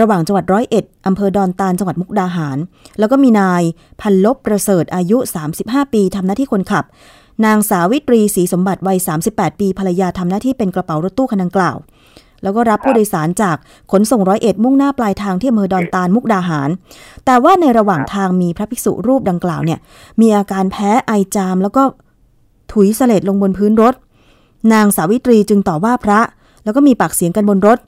[0.00, 2.58] ระหว่างจังหวัดร้อยเอ็ดอำเภอดอนตาล จังหวัดมุกดาหาร
[2.98, 3.62] แล้วก็มีนาย
[4.00, 5.18] พันลบประเสริฐอายุ
[5.56, 6.84] 35 ปีทำหน้าที่คนขับ
[7.44, 8.98] นางสาวิตรีศรีสมบัติวัย
[9.30, 11.76] 38 ปีภรรยาทำหน้าที่เป็นกระเป๋ารถตู้คันดังกล่าว
[12.42, 13.56] แล้วก็รับผู้โดยสารจาก
[13.92, 16.68] ขนส่งร้อยเอ็ดมุ่งหน้าปลายทางที่อำเภอดอนตาลมุกดาหาร
[17.26, 19.78] แต่ว่าในระหว่างทางมีพระภิกษุรูปดังกล่าวเนี่ย
[20.20, 21.82] มีอาการแพ้ไอจาม แล้วก็
[22.72, 23.94] ถุยเสลดลงบนพื้นรถ
[24.72, 26.20] นางสาวิตรีจึงต่อว่าพระ
[26.64, 27.78] แล้วก็มีปากเสียงกันบนรถ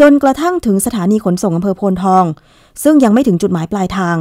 [0.00, 2.24] จนกระทั่งถึงสถานีขนส่งอำเภอโพนทอง
[2.82, 4.16] ซึ่งยังไม่ถึงจุดหมายปลายทาง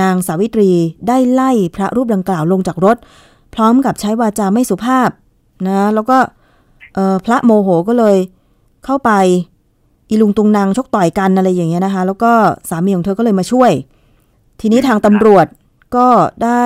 [0.00, 0.70] นางสาวิตรี
[1.08, 2.96] ได้ไล่พระรูปดังกล่าวลงจากรถ
[3.54, 5.08] พร้อมกับใช้วาจาไม่สุภาพ
[5.66, 6.18] นะแล้วก็
[6.94, 8.16] เอ่อพระโมโหก็เลย
[8.86, 9.10] เข้าไป
[10.10, 12.32] อีลุงตุงนางชกต่อยกันอะไรอย่างเงี้ยนะคะ แล้วก็
[12.68, 13.70] สามีของเธอก็เลยมาช่วย
[14.60, 15.46] ทีนี้ทางตำรวจ
[15.96, 16.06] ก็
[16.44, 16.64] ได้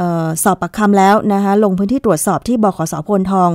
[0.00, 0.02] อ
[0.42, 3.50] สอบปากคำแล้วนะคะลงพื้นที่ตรวจสอบที่บขสพลทอง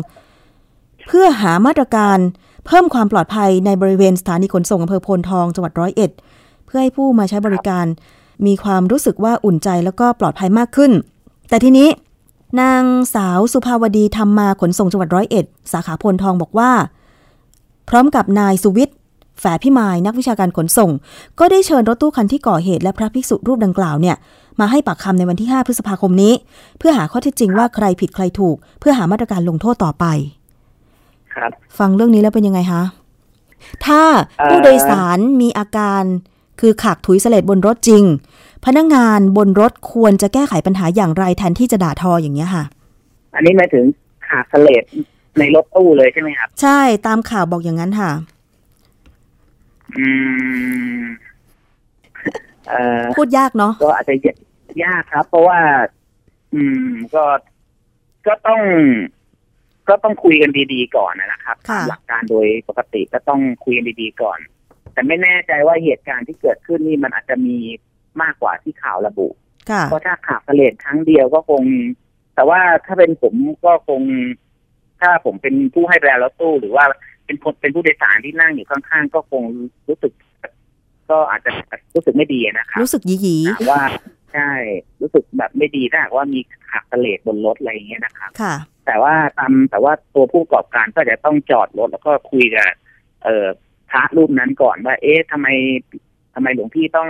[1.07, 2.17] เพื่อหามาตรการ
[2.65, 6.11] เพิ่มความปลอดภัยในบริเวณสถานีขนส่งอำเภอโพนทองจังหวัดร้อยเอ็ด
[6.65, 7.85] เพื่อให้ผู้มาใช้บริการ
[8.45, 10.91] มีความรู้สึกว่าอุ่นใจแล้วก็ปลอดภัยมากขึ้น
[11.49, 11.89] แต่ทีนี้
[12.61, 12.83] นาง
[13.15, 16.71] สาวสุภาวดีธรรมมาขนส่งจังหวัดร้อยเอ็ดสาขาพลทองบอกว่า
[17.89, 18.97] พร้อมกับนายสุวิทย์
[19.39, 20.91] แฝพิมายนักวิชาการขนส่ง
[21.39, 24.15] ก็ได้เชิญรถตู้คันที่ก่อเหตุและพระภิกษุรูปดังกล่าวเนี่ย
[24.59, 26.33] มาให้ปากคำในวันที่ 5 พฤษภาคมนี้
[26.77, 30.05] เพื่อหาข้อเท็จจริงว่าใครผิดใครถูก เพื่อหามาตรการลงโทษต่อไป
[31.33, 32.83] ครับ ฟังเรื่องนี้แล้วเป็นยังไงคะ
[33.85, 34.01] ถ้า
[34.39, 36.03] เอ่อผู้โดยสารมีอาการ
[36.61, 38.03] คือขากถุยเสลดบนรถจริง
[38.65, 42.63] พนักงานบนรถควรจะแก้ไขปัญหาอย่างไรแทนที่จะด่าทออย่างเงี้ยค่ะ
[43.35, 43.85] อันนี้หมายถึง
[44.27, 44.83] ขาดเสลด
[45.39, 48.11] ในรถตู้เลยใช่ไหมครับ ใช่ตามข่าวบอกอย่างนั้นค่ะ
[49.97, 50.07] อื
[50.99, 51.01] ม
[52.67, 54.15] เอ่อพูดยากเนาะก็อาจจะ
[54.83, 55.59] ยากครับ เพราะว่า
[56.53, 57.23] อืม ก็
[58.27, 58.61] ก็ต้อง
[59.89, 64.39] ก็ต้องคุยกันดีๆก่อนนะครับค่ะตามหลักการโดยปกติก็ต้องคุยกันดีๆก่อน
[64.93, 67.57] แต่ไม่แน่ใจว่าเหตุการณ์ที่เกิดขึ้นนี่มันอาจจะมี
[68.21, 69.27] มากกว่าที่ข่าวระบุ
[69.69, 71.63] ค่ะเพราะถ้าขาดเสลดครั้งเดียวก็คง
[72.35, 73.33] แต่ว่าถ้าเป็นผม
[73.65, 74.01] ก็คง
[75.03, 76.85] ถ้าผมเป็นผู้ให้บริการรถตู้หรือว่า
[77.25, 79.43] เป็นคนเป็นผู้โดยสารที่นั่งอยู่ข้างๆ ก็คง
[79.87, 80.13] รู้สึก
[81.09, 81.51] ก็อาจจะ
[81.95, 83.83] รู้สึกไม่ดีนะครับรู้สึกหยีหยีถามว่า
[84.33, 84.51] ใช่
[85.01, 86.39] รู้สึกแบบไม่ดีถ้าหากว่ามี
[86.69, 92.69] ขาดเสลดบนรถอะไรอย่างเงี้ยนะครับค่ะ แต่ว่าตามแต่ว่าตัวผู้ประกอบการก็จะต้องจอดรถแล้วก็คุยกับ
[93.23, 93.47] เอ่อ
[93.89, 95.47] พระรูปนั้นก่อนว่า เอ๊ะทำไม
[96.33, 97.09] ทำไมหลวงพี่ต้อง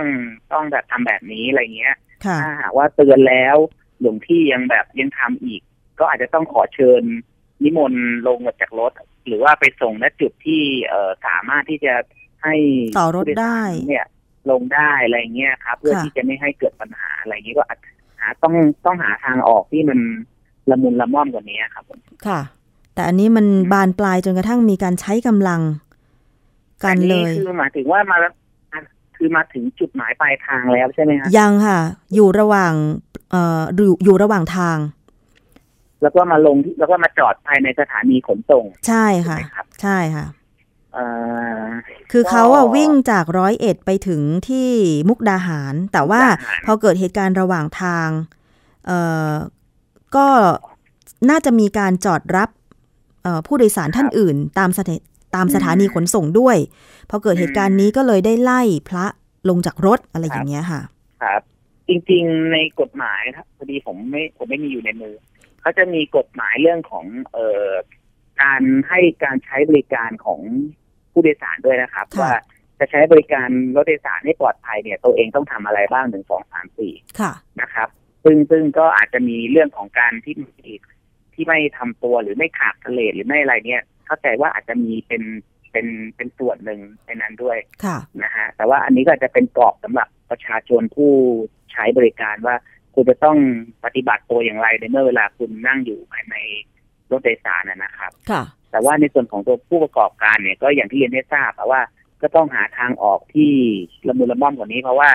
[0.52, 1.94] ต้องแบบทำแบบนี้อะไรเงี้ย
[2.26, 3.56] ค่ะถ้าหากว่าเตือนแล้ว
[4.00, 5.60] หลวงพี่ยังแบบยังทำอีก
[5.98, 7.02] ก็อาจจะต้องขอเชิญ
[7.62, 8.92] นิมนต์ลงมาจากรถ
[9.26, 11.94] หรือว่าไปส่งณจุดที่เอ่อสามารถที่จะ
[12.42, 12.54] ให้
[12.98, 14.06] ต่อรถได้ผู้โยสารเนี่ย
[14.50, 17.78] ลงได้อะไรเงี้ยครับ เพื่อค่ะที่จะไม่ให้เกิดปัญหาอะไรเงี้ยก็อาจ
[18.20, 18.54] หาต้อง
[18.86, 19.98] ต้องหาทางออกที่มัน
[20.70, 22.40] ละมุนละม่อมกว่านี้ครับผมค่ะ
[22.94, 25.60] แต่อันนี้มันบานปลายจนกระทั่งมีการใช้กำลัง
[26.84, 28.18] กันเลอัยคือหมายถึงว่ามา
[29.16, 31.78] คือมาถึงจุดหมายปลายทางแล้วใช่ไหมครับยังค่ะ
[32.14, 32.72] อยู่ระหว่าง
[33.30, 34.78] เอ่ออยู่อยู่ระหว่างทาง
[36.04, 40.26] แล้วก็มาลงที่แล้วก็มาจอดภายในสถานีขนส่ง ใช่ค่ะ ใช่ไหมครับใช่ค่ะ
[40.94, 41.06] เอ่
[41.58, 41.62] อ
[42.10, 44.70] คือก็เขาอะวิ่งจากร้อยเอ็ดไปถึงที่
[45.08, 48.08] มุกดาหาร แต่ว่ามุกดาหารพอเกิดเหตุการณ์ระหว่างทาง
[48.86, 48.98] เอ่
[49.30, 49.32] อ
[50.16, 50.26] ก็
[51.30, 52.48] น่าจะมีการจอดรับ
[53.22, 54.96] เอ่อผู้โดยสารท่านอื่น ตามสถา
[55.36, 56.56] ตามสถานีขนส่งด้วย
[57.10, 59.06] พอเกิดเหตุการณ์นี้ก็เลยได้ไล่พระ
[59.48, 60.80] ลงจากรถอะไรอย่างเงี้ยค่ะ
[61.22, 61.42] ครับ
[61.88, 65.14] จริง ๆ ในกฎหมายครับพอดีผมไม่ผมไม่มีอยู่ในมือ
[65.64, 67.70] เขาจะมีกฎหมายเรื่องของเอ่อ
[68.42, 70.40] การให้การใช้บริการของ
[71.12, 72.32] ผู้โดยสารด้วยนะครับค่ะว่า
[72.78, 77.88] จะใช้บริการรถโดยสารให้ปลอดภัยเนี่ย ตัวเองต้องทำอะไรบ้างหนึ่งสองสามสี่ค่ะนะครับ
[78.24, 80.34] ซึ่งซึ่งก็อาจจะมีเรื่องของการที่
[81.34, 85.22] ที่ไม่ทำตัวหรือไม่ขาดทะเลหรือไม่อะไรเนี่ย เข้าใจว่าอาจจะมีเป็น
[85.72, 91.12] เป็นเป็นส่วนหนึ่งในนั้นด้วยค่ะนะฮะแต่ว่าอันนี้ก็อาจจะเป็นกรอบสำหรับประชาชนผู้
[91.72, 92.56] ใช้บริการว่า
[92.94, 93.38] คุณจะต้อง
[93.84, 96.36] ปฏิบัติตัวอย่างไรในเมื่อเวลาคุณนั่งอยู่ภายใน
[97.10, 101.82] รถโดยสารนะนะครับ ค่ะ แต่ว่าในส่วนของตัวผู้ประกอบการเนี่ยก็อย่างที่เรียนได้ทราบอะว่า
[102.22, 103.52] ก็ต้องหาทางออกที่
[104.08, 105.10] ละมุนละม่อมกว่านี้ เพราะว่า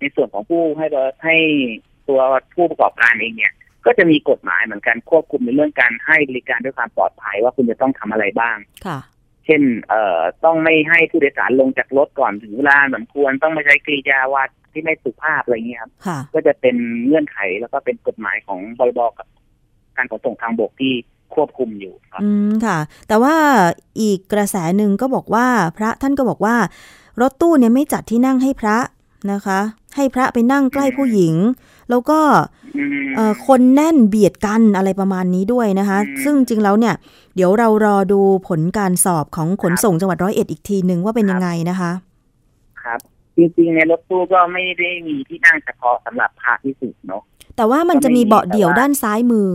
[0.00, 1.36] ในส่วนของผู้ให้บริให้
[2.08, 2.20] ตัว
[2.54, 3.52] ผู้ประกอบการเองเนี่ย
[3.86, 8.98] ก็จะมีกฎหมายเหมือนกันควบคุมในเรื่องการให้บริการด้วยความปลอดภัยว่าคุณจะต้องทำอะไรบ้าง ค่ะ
[9.46, 19.26] เช่น เอ่อ ต้องไม่ให้ผู้โดยสารลงจากรถก่อนถึงเวลาสมควร ต้องไม่ใช้กริยาวัดที่ไม่สุภาพอะไรเงี้ยครับค่ะก็จะเป็นเงื่อนไขแล้วก็เป็นกฎหมายของบรบกับ
[19.96, 20.92] การขนส่งทางบกที่
[21.34, 22.78] ควบคุมอยู่ครับ อืม ค่ะ
[23.08, 23.34] แต่ว่า
[24.00, 26.56] อีกกระแสหนึ่งก็บอกว่า พระท่านก็บอกว่า
[27.20, 28.78] รถตู้เนี่ยไม่จัดที่นั่งให้พระ
[29.32, 29.60] นะคะ
[29.96, 31.34] ให้พระไปนั่งใกล้ผู้หญิง
[31.90, 32.20] แล้วก็
[32.76, 36.94] อืมเอ่อคนแน่นเบียดกันอะไรประมาณนี้ด้วยนะคะอืมซึ่งจริงแล้วเนี่ย
[37.34, 41.92] เดี๋ยวเรารอดูผลการสอบของขนครับส่งจังหวัดร้อยเอ็ดอีกทีหนึ่งว่าเป็นครับยังไงนะคะ
[42.82, 43.00] ครับ
[43.36, 47.22] จริงๆในรถตู้ก็ไม่ได้มีที่นั่งเฉพาะสำหรับพระพิสุเนาะ
[47.56, 49.48] แต่ว่ามันจะมีเบาะเดี่ยวด้านซ้ายมือ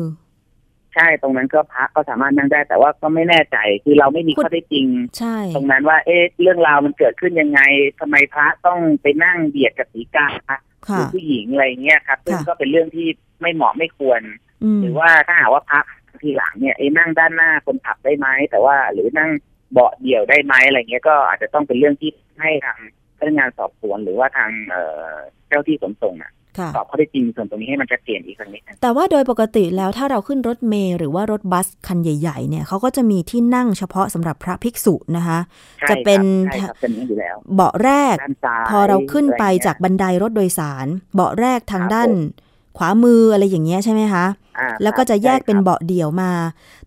[0.96, 4.86] ใช่ตรงนั้นก็พระก็สามารถนั่งได้ แต่ว่าก็ไม่แน่ใจคือเราไม่มีคุณข้อได้จริง
[5.18, 7.62] ใช่ ตรงนั้นว่า เอ๊ะเรื่องราวมันเกิดขึ้นยังไง
[8.00, 10.60] ทำไมพระต้องไปนั่งเบียดกับสีกาหค่ะ
[10.98, 13.08] รือผู้หญิงอะไรเงี้ยครับซึ่งค่ะก็เป็นเรื่องที่
[13.42, 14.22] ไม่เหมาะไม่ควร
[14.64, 15.86] อืมหรือว่าถ้าหากว่าพัก
[16.24, 19.30] ทีหลังเนี่ยเอ้นั่งด้านหน้าคนขับได้ไหมแต่ว่าหรือนั่ง
[19.74, 22.80] เบาะเดี่ยวได้ไหมอะไรเงี้ยก็อาจจะต้องเป็นเรื่องที่ให้ทาง
[23.18, 25.14] พนักงานสอบสวนหรือว่าทางเอ่อ
[25.48, 26.34] เจ้าที่ขนส่งอะค่ะ
[26.76, 35.40] สอบข้อเท็จจริงส่วนตรงนี้ให้มันชัดเจนอีกครั้งนิดนึงแต่ว่าโดยปกติแล้วถ้าเราขึ้นรถเมล์หรือว่ารถบัสคันใหญ่ ๆ เนี่ยเขาก็จะมีที่นั่งเฉพาะสำหรับพระภิกษุนะคะ
[35.80, 44.26] ใช่จะเป็นครับใช่ครับเป็นอย่างนี้อยู่แล้วเบาะแรกด้านซ้ายพอเราขึ้นไปอะรเงี้ยจากบันไดรถโดยสาร เบาะแรกทางครับด้านผมขวามืออะไรอย่างเงี้ยใช่ไหมคะ
[44.60, 46.32] อ่าแล้วก็จะแยกใช่เป็นครับเบาะเดี่ยวมา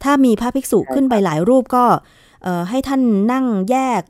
[0.02, 1.84] ถ้ามีพระภิกษุใช่ขึ้นไปหลายรูปก็
[2.42, 3.00] เอ่อให้ท่าน
[3.32, 4.02] นั่งแยก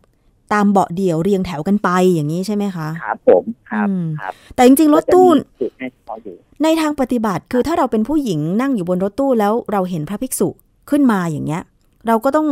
[0.54, 10.48] ตามเบาะเดี่ยวเรียงแถวกันไปอย่างนี้ใช่ไหมคะครับผมครับอืมครับแต่จริงๆรถตู้ก็จะมีจุดให้เฉพาะอยู่ในทางปฏิบัติคือถ้าเราเป็นผู้หญิงนั่งอยู่บนรถตู้แล้วเราเห็นพระภิกษุ
[10.90, 11.62] ขึ้นมาอย่างเงี้ย
[12.06, 12.48] เราก็ต้อง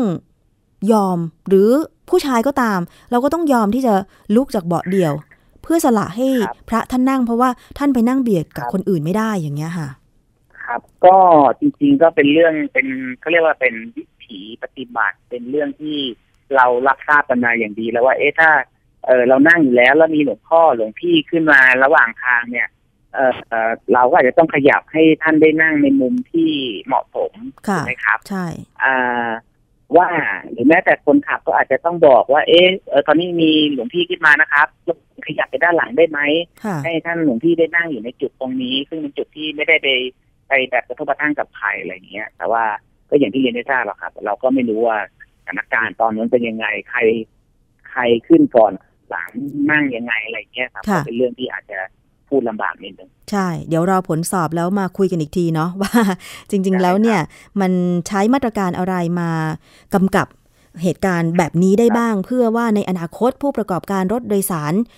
[0.92, 1.68] ยอมหรือ
[2.08, 3.94] ผู้ชายก็ตาม เราก็ต้องยอมที่จะ
[4.34, 5.12] ลุกจากเบาะเดี่ยว
[5.62, 9.88] เพื่อสละให้ครับพระท่านนั่งเพราะว่าท่านไปนั่งเบียดกับครับคนอื่นไม่ได้อย่างเงี้ยค่ะ
[10.64, 11.16] ครับก็
[11.60, 12.86] จริงๆก็เป็นเรื่องเป็น
[13.20, 15.96] เขาเรียกว่าเป็นวิถีปฏิบัติเป็นเรื่องที่
[16.56, 18.50] เรารับทราบกันมาอย่างดีแล้วว่า เอ๊ะถ้า
[19.06, 22.68] เออเรานั่งอยู่แล้วแล้วมีหลวงพ่อหลวงพี่ขึ้นมาระหว่างทางเนี่ย
[23.14, 26.50] เออเออเราก็อาจจะต้องขยับให้ท่านได้นั่งในมุมที่
[26.86, 27.32] เหมาะสม
[27.68, 28.46] ค่ะถูกไหมครับ ใช่
[28.84, 29.30] อ่า
[29.96, 30.08] ว่า
[30.50, 34.66] หรือแม้แต่คนขับก็อาจจะต้องบอกว่า เอ๊ะเออตอนนี้มีหลวงพี่ขึ้นมานะครับ
[35.26, 36.20] ขยับไปด้านหลังได้ไหม
[36.64, 39.88] ค่ะให้ท่านหลวงพี่ได้นั่งอยู่ในจุดตรงนี้ ซึ่งเป็นจุดที่ไม่ได้ไป
[40.48, 42.64] ไปแบบกระทบกระทั่งกับใครอะไรอย่างเงี้ย แต่ว่า
[43.08, 45.19] ก็อย่างที่เรียนได้ทราบหรอกครับ เราก็ไม่รู้ว่าส
[45.50, 47.00] ถานการณ์ตอนนั้นเป็นยังไงใคร
[47.90, 48.72] ใครขึ้นก่อน
[49.10, 49.30] หลัง
[49.70, 51.78] นั่งยังไงอะไรเงี้ยครับค่ะก็เป็นเรื่องที่อาจจะ
[52.28, 55.92] พูดลำบากนิดนึงใช่ เดี๋ยวรอผลสอบแล้วมาคุยกันอีกทีเนาะว่า
[56.50, 57.20] จริง ๆ แล้วเนี่ย
[57.60, 57.72] มัน
[58.06, 59.30] ใช้มาตรการอะไรมา
[59.94, 60.26] กำกับ
[60.82, 64.88] เหตุการณ์แบบนี้ได้บ้าง เพื่อว่าในอนาคตผู้ประกอบการรถโดยสารเอ่อ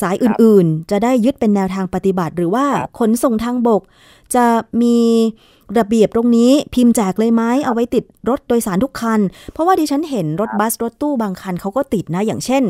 [0.00, 3.82] สายอื่นๆ จะได้ยึดเป็นแนวทางปฏิบัติ หรือว่าครับขนส่งทางบก
[4.34, 4.44] จะ
[4.82, 4.96] มี
[5.78, 9.20] ระเบียบตรงนี้พิมพ์แจกเลยไหมเอาไว้ติดรถโดยสารทุกคัน
[9.52, 12.62] เพราะว่าดิฉันเห็นรถบัสรถตู้บางคันเขาก็ติดนะอย่างเช่น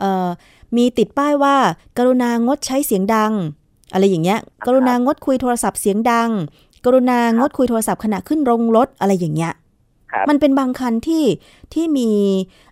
[0.00, 0.28] เอ่อ
[0.76, 1.56] มีติดป้ายว่า
[1.98, 3.32] กรุณางดใช้เสียงดัง
[3.92, 6.30] อะไรอย่างเงี้ย กรุณางดคุยโทรศัพท์เสียงดัง
[6.84, 9.52] กรุณางดคุยโทรศัพท์ขณะขึ้นโรงรถอะไรอย่างเงี้ย
[10.12, 11.24] ครับมันเป็นบางคันที่
[11.74, 12.10] ที่มี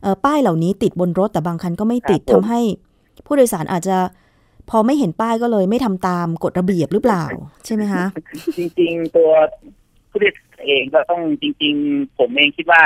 [0.02, 2.60] เอ่อป้ายเหล่านี้ติดบนรถแต่บางคันก็ไม่ติดครับผมทำให้
[3.26, 3.96] ผู้โดยสารอาจจะ
[4.70, 7.24] พอไม่เห็นป้ายก็เลยไม่ทำตามกฎระเบียบหรือเปล่า
[7.64, 8.04] ใช่ไหมคะ
[8.58, 9.30] จริง ๆ ตัว
[10.10, 12.82] ผู้โดยสารเองก็ต้องจริง ๆ ผมเองคิดว่า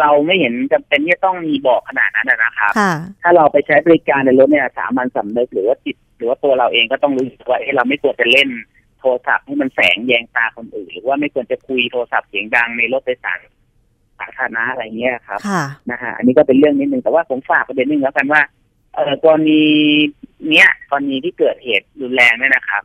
[0.00, 8.48] เราไม่เห็นจำเป็นที่จะต้องมีบอกขนาดนั้นนะนะครับค่ะถ้าเราไปใช้บริการในรถเนี่ยสามัญสำนึกหรือว่าจิตหรือว่าตัวเราเองก็ต้องรู้สึกว่าเอ๊ะเราไม่ควรจะเล่น
[8.98, 13.40] โทรศัพท์ให้มันแสงแยงตาคนอื่น หรือว่าไม่ควรจะคุยโทรศัพท์เสียงดังในรถโดยสาร
[14.18, 18.42] สาธารณะอะไรเงี้ยครับค่ะนะฮะอันนี้ก็เป็นเรื่องนิดนึงแต่ว่าผมฝากประเด็นหนึงแล้วกันว่า
[18.94, 19.62] เออกรณี
[20.50, 22.82] เนี้ยกรณีที่เกิดเหตุรุนแรงเนี่ยนะครับ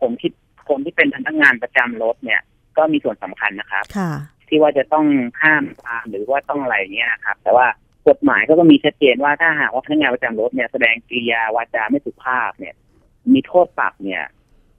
[0.00, 0.32] ผมคิด
[0.68, 2.40] คนที่เป็นพนักงานประจำรถเนี่ย
[2.76, 4.12] ก็มีส่วนสำคัญนะครับค่ะ
[4.48, 5.06] ที่ว่าจะต้อง
[5.42, 7.66] ห้ามตามหรือว่าต้องอะไรเงี้ยครับ แต่ว่า
[8.08, 12.74] กฎหมายก็มีชัดเจนว่าถ้าหากว่าพนักงานประจำรถเนี่ยแสดงกิริยาวาจาไม่สุภาพเนี่ย
[13.32, 14.22] มีโทษปรับเนี่ย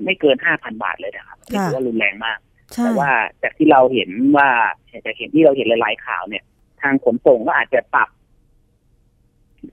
[0.03, 2.39] ไม่เกินห้าพันบาทเลยนะครับนี่ถือว่ารุนแรงมาก
[2.73, 3.11] ใช่แต่ว่า
[3.43, 4.49] จากที่เราเห็นว่า
[5.05, 6.43] จากเห็นที่เราเห็นหลายๆข่าวเนี่ย
[6.81, 8.09] ทางขนส่งก็อาจจะปรับ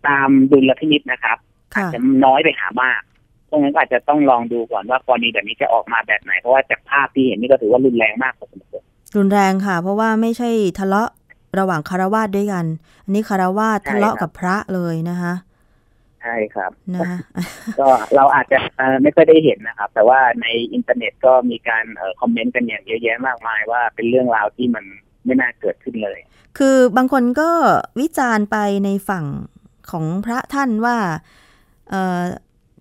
[0.09, 1.39] ตามดุลพินิจนะครับ
[1.77, 3.01] ค่ะจะน้อยไปหามาก
[3.51, 8.83] ตรงนั้นก็อาจจะต้องลองดูก่อนว่ากรณีแบบนี้จะออกมาแบบไหน เพราะว่าจากภาพที่เห็นนี่ก็ถือว่ารุนแรงมากพอสมควร
[9.17, 11.11] รุนแรงค่ะ เพราะว่าไม่ใช่ทะเลาะ
[11.59, 12.65] ระหว่างคารวาสด้วยกัน
[13.05, 15.35] อันนี้คารวาสใช่ทะเลาะครับกับพระเลยนะคะ
[16.23, 17.17] ใช่ครับนะคะ
[17.81, 24.85] ก็เราอาจจะเอ่อไม่ค่อยได้เห็นนะครับ แต่ว่าในอินเทอร์เน็ตก็มีการเอ่อคอมเมนต์กันอย่างเยอะแยะมากมายว่าเป็นเรื่องราวที่มัน
[25.25, 26.19] ไม่น่าเกิดขึ้นเลย
[26.59, 27.51] คือบางคนก็
[28.01, 29.25] วิจารณ์ไปในฝั่ง
[29.91, 30.97] ของพระท่านว่า
[31.91, 32.21] เอ่อ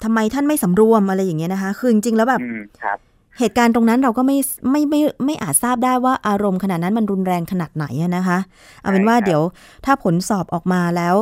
[0.04, 2.98] ทำไมท่านไม่สำรวมอะไรอย่างเงี้ยนะคะ คือจริงๆแล้วแบบอืมครับ
[3.39, 4.38] เหตุการณ์ตรงนั้นเราก็ไม่
[4.72, 8.38] ไม่ไม่ไม่อาจทราบได้ว่าอารมณ์ขนาดนั้นมันรุนแรงขนาดไหนอะนะคะ
[8.82, 9.41] เอาเป็นว่าใช่ครับเดี๋ยว
[9.86, 11.15] ถ้าผลสอบออกมาแล้ว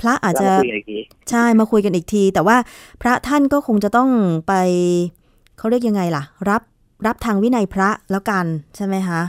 [0.00, 0.98] พระอาจเราจะมาคุยกันอีกที
[1.30, 2.56] ใช่มาคุยกันอีกที แต่ว่า
[3.02, 4.10] พระท่านก็คงจะต้อง
[4.48, 4.52] ไป
[5.58, 6.62] เขาเรียกยังไงล่ะ รับ
[7.06, 9.20] รับทางวินัยพระแล้วกันใช่ไหมคะ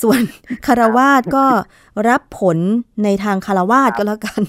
[0.00, 0.20] ส่วน
[0.66, 1.44] คารวาสก็
[2.08, 2.58] รับผล
[3.04, 4.42] ในทางคารวาสก็แล้วกัน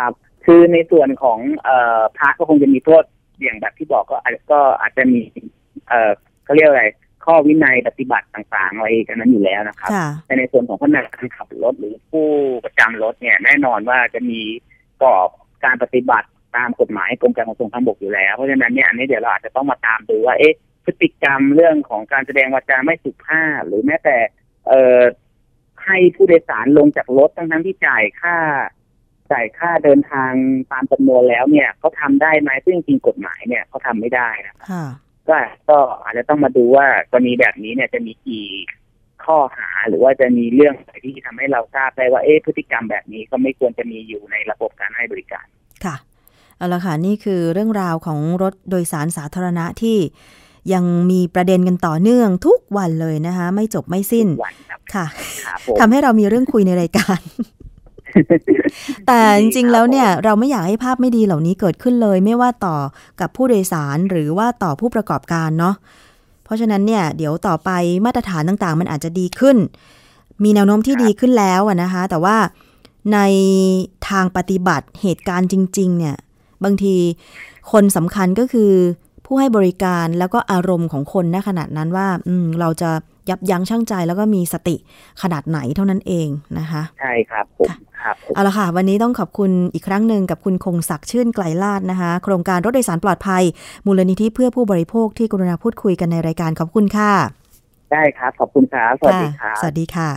[0.00, 0.12] ครับ
[0.46, 3.04] คือในส่วนของเอ่อพระก็คงจะมีโทษ
[3.42, 5.20] อย่างแบบที่บอกก็อาจก็อาจจะมี
[5.88, 6.12] เอ่อ
[6.44, 6.84] เขาเรียกอะไร
[7.24, 12.28] ข้อวินัยปฏิบัติต่างๆอะไรกันนั้นอยู่แล้วนะครับ ค่ะ แต่ในส่วนของพนักงานขับรถหรือผู้
[12.64, 14.40] ประจำรถเนี่ยแน่นอนว่าจะมี
[15.02, 15.28] กรอบ
[15.64, 24.16] การปฏิบัติตามกฎหมายกรมการขนส่งทางบกอยู่แล้ว เพราะฉะนั้นเนี่ยอันนี้เดี๋ยวเราอาจจะต้องมาตามดูว่าเอ๊ะพฤติกรรมเรื่องของการแสดงวาจาไม่สุภาพหรือแม้แต่
[24.68, 25.00] เอ่อ
[25.84, 28.36] ให้ผู้โดยสารลงจากรถทั้งทั้งๆที่จ่ายค่า
[29.32, 30.32] จ่ายค่าเดินทาง
[30.72, 34.86] ตามจำนวนแล้วเนี่ยเขาทำได้ไหมซึ่งจริงๆกฎหมายเนี่ยเขาทำไม่ได้นะค่ะ
[35.28, 35.36] ก็
[35.68, 38.46] ก็อาจจะต้องมาดูว่ากรณีแบบนี้เนี่ยจะมีกี่
[39.24, 45.46] ข้อหาหรือว่าจะมีเรื่องอะไรที่ทำให้เราทราบได้ว่าเอ๊ะพฤติกรรมแบบนี้ก็ไม่ควรจะมีอยู่ในระบบการให้บริการ
[45.84, 45.96] ค่ะ
[46.56, 49.98] เอาละค่ะนี่คือเรื่องราวของรถโดยสารสาธารณะที่
[50.72, 55.06] ยังมีประเด็นกันต่อเนื่องทุกวันเลยนะคะ ไม่จบไม่สิ้นทุกวันครับค่ะ
[55.46, 57.20] ครับผมทำให้เรามีเรื่องคุยในรายการ
[59.06, 62.76] แต่จริงๆแล้วเนี่ยเราไม่อยากให้ภาพไม่ดีเหล่านี้เกิดขึ้นเลย ไม่ว่าต่อ
[63.20, 65.74] กับผู้โดยสารหรือว่าต่อผู้ประกอบการเนาะ
[66.44, 67.70] เพราะฉะนั้นเนี่ยเดี๋ยวต่อไป
[68.04, 69.56] มาตรฐานต่างๆ มันอาจจะดีขึ้น
[70.44, 72.36] มีแนวโน้มที่ดีขึ้นแล้วอะนะคะ แต่ว่า
[73.12, 73.18] ใน
[74.08, 76.16] ทางปฏิบัติเหตุการณ์จริง ๆ เนี่ย
[76.64, 76.96] บางที
[77.72, 78.72] คนสำคัญก็คือ
[79.24, 82.90] ผู้ให้บริการแล้วก็อารมณ์ของคนณขนาดนั้นว่าอืมเราจะ
[83.28, 84.76] ยับยั้งชั่งใจแล้วก็มีสติ
[85.22, 86.28] ขนาดไหนเท่านั้นเอง
[86.58, 93.42] นะคะ ใช่ครับผมครับผมเอาละค่ะ วันนี้ต้องขอบคุณอีกครั้งหนึ่งกับคุณคงศักดิ์ชื่นไกลลาดนะคะ โครงการรถโดยสารปลอดภัย
[93.86, 97.12] มูลนิธิเพื่อผู้บริโภคที่กรุณาพูดคุยกันในรายการขอบคุณค่ะ
[97.92, 100.10] ได้ครับขอบคุณครับสวัสดีคค่ะรับสวัสดีค่ะ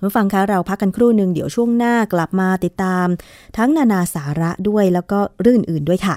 [0.00, 3.06] ผู้ฟังคะเราพักกันครู่หนึ่งเดี๋ยวช่วงหน้ากลับมาติดตาม
[3.56, 6.16] ทั้งนานาสาระด้วยแล้วก็เรื่องอื่นๆด้วยค่ะ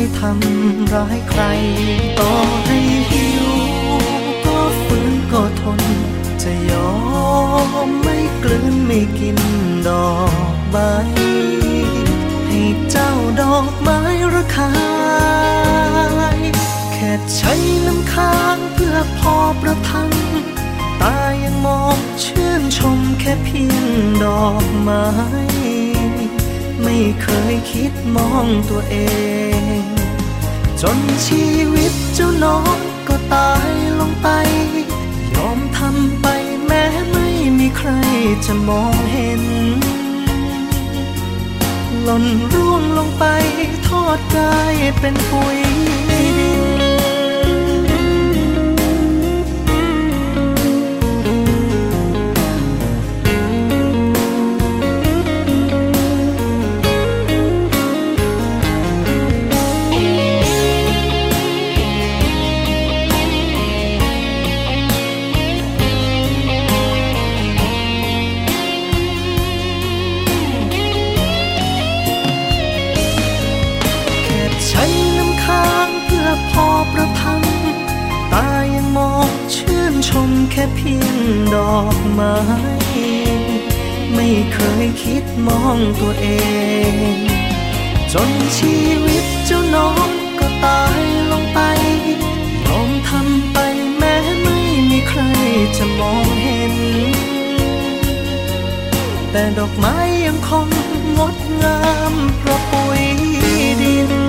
[0.00, 1.42] ไม่ทำร้ายใคร
[2.18, 2.32] ต่อ
[2.64, 2.78] ให้
[3.10, 3.48] หิว
[4.46, 5.82] ก็ฝืนก็ทน
[6.42, 6.92] จะยอ
[7.86, 9.38] มไม่กลืนไม่กิน
[9.88, 10.12] ดอ
[10.54, 10.76] กใบ
[12.46, 14.00] ให้เจ้าดอกไม้
[14.34, 14.72] ราคา
[16.92, 17.54] แค่ใช้
[17.86, 20.10] น้ำค้างเพื่อพอประทัง
[21.02, 23.86] ตายังมองเชื่นชมแค่เพียง
[24.24, 25.06] ดอกไม้
[26.82, 28.96] ไม่เคยคิดมองตัวเอ
[29.78, 29.79] ง
[30.82, 32.76] จนชีวิตเจ้าน้อง
[33.08, 33.70] ก็ตาย
[34.00, 34.28] ลงไป
[35.34, 36.26] ยอมทำไป
[36.66, 37.28] แม้ไม่
[37.58, 37.90] มีใคร
[38.46, 39.42] จะมองเห็น
[42.02, 42.24] หล่น
[42.54, 43.24] ร่วงลงไป
[43.88, 45.69] ทอดกายเป็นปุ๋ย
[80.10, 81.18] ชมแค่เพียง
[81.54, 82.36] ดอกไม้
[84.14, 86.26] ไม่เคยคิดมองตัวเอ
[86.92, 87.16] ง
[88.12, 90.08] จนชีวิตเจ้าน้อง
[90.38, 91.00] ก็ตาย
[91.30, 91.60] ลงไป
[92.66, 93.58] ยอมทำไป
[93.96, 94.58] แม้ไม่
[94.90, 95.20] มีใคร
[95.76, 96.74] จะมองเห็น
[99.30, 99.96] แต่ดอกไม้
[100.26, 100.68] ยังคง
[101.18, 101.80] งดงา
[102.12, 103.02] มเพราะปุ๋ย
[103.80, 104.19] ดิน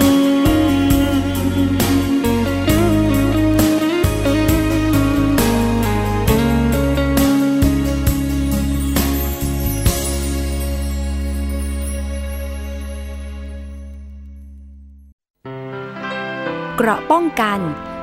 [16.84, 17.60] เกราะป้องกัน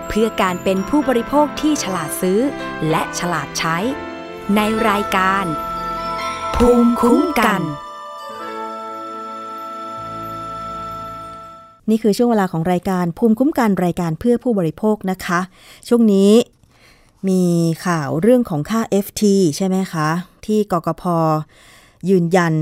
[0.09, 2.41] เพื่อการเป็นผู้บริโภคที่ฉลาดซื้อ
[2.91, 3.76] และฉลาดใช้
[4.57, 5.45] ในรายการ
[6.57, 7.61] ภูมิคุ้มกัน
[11.91, 15.41] นี่คือช่วงเวลาของรายการภูมิคุ้มกันรายการเพื่อผู้บริโภคนะคะ
[15.89, 16.33] ช่วงนี้
[17.29, 17.43] มี
[17.87, 19.22] ข่าวเรื่องของค่า FT
[19.57, 20.09] ใช่ไหมคะ
[20.47, 21.05] ที่กกพ
[22.11, 22.55] ยืนยัน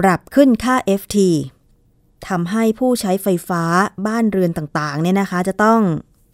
[0.00, 1.18] ปรับขึ้นค่า FT
[2.28, 3.62] ทำให้ผู้ใช้ไฟฟ้า
[4.06, 5.80] บ้านเรือนต่างๆเนี่ยนะคะ จะต้อง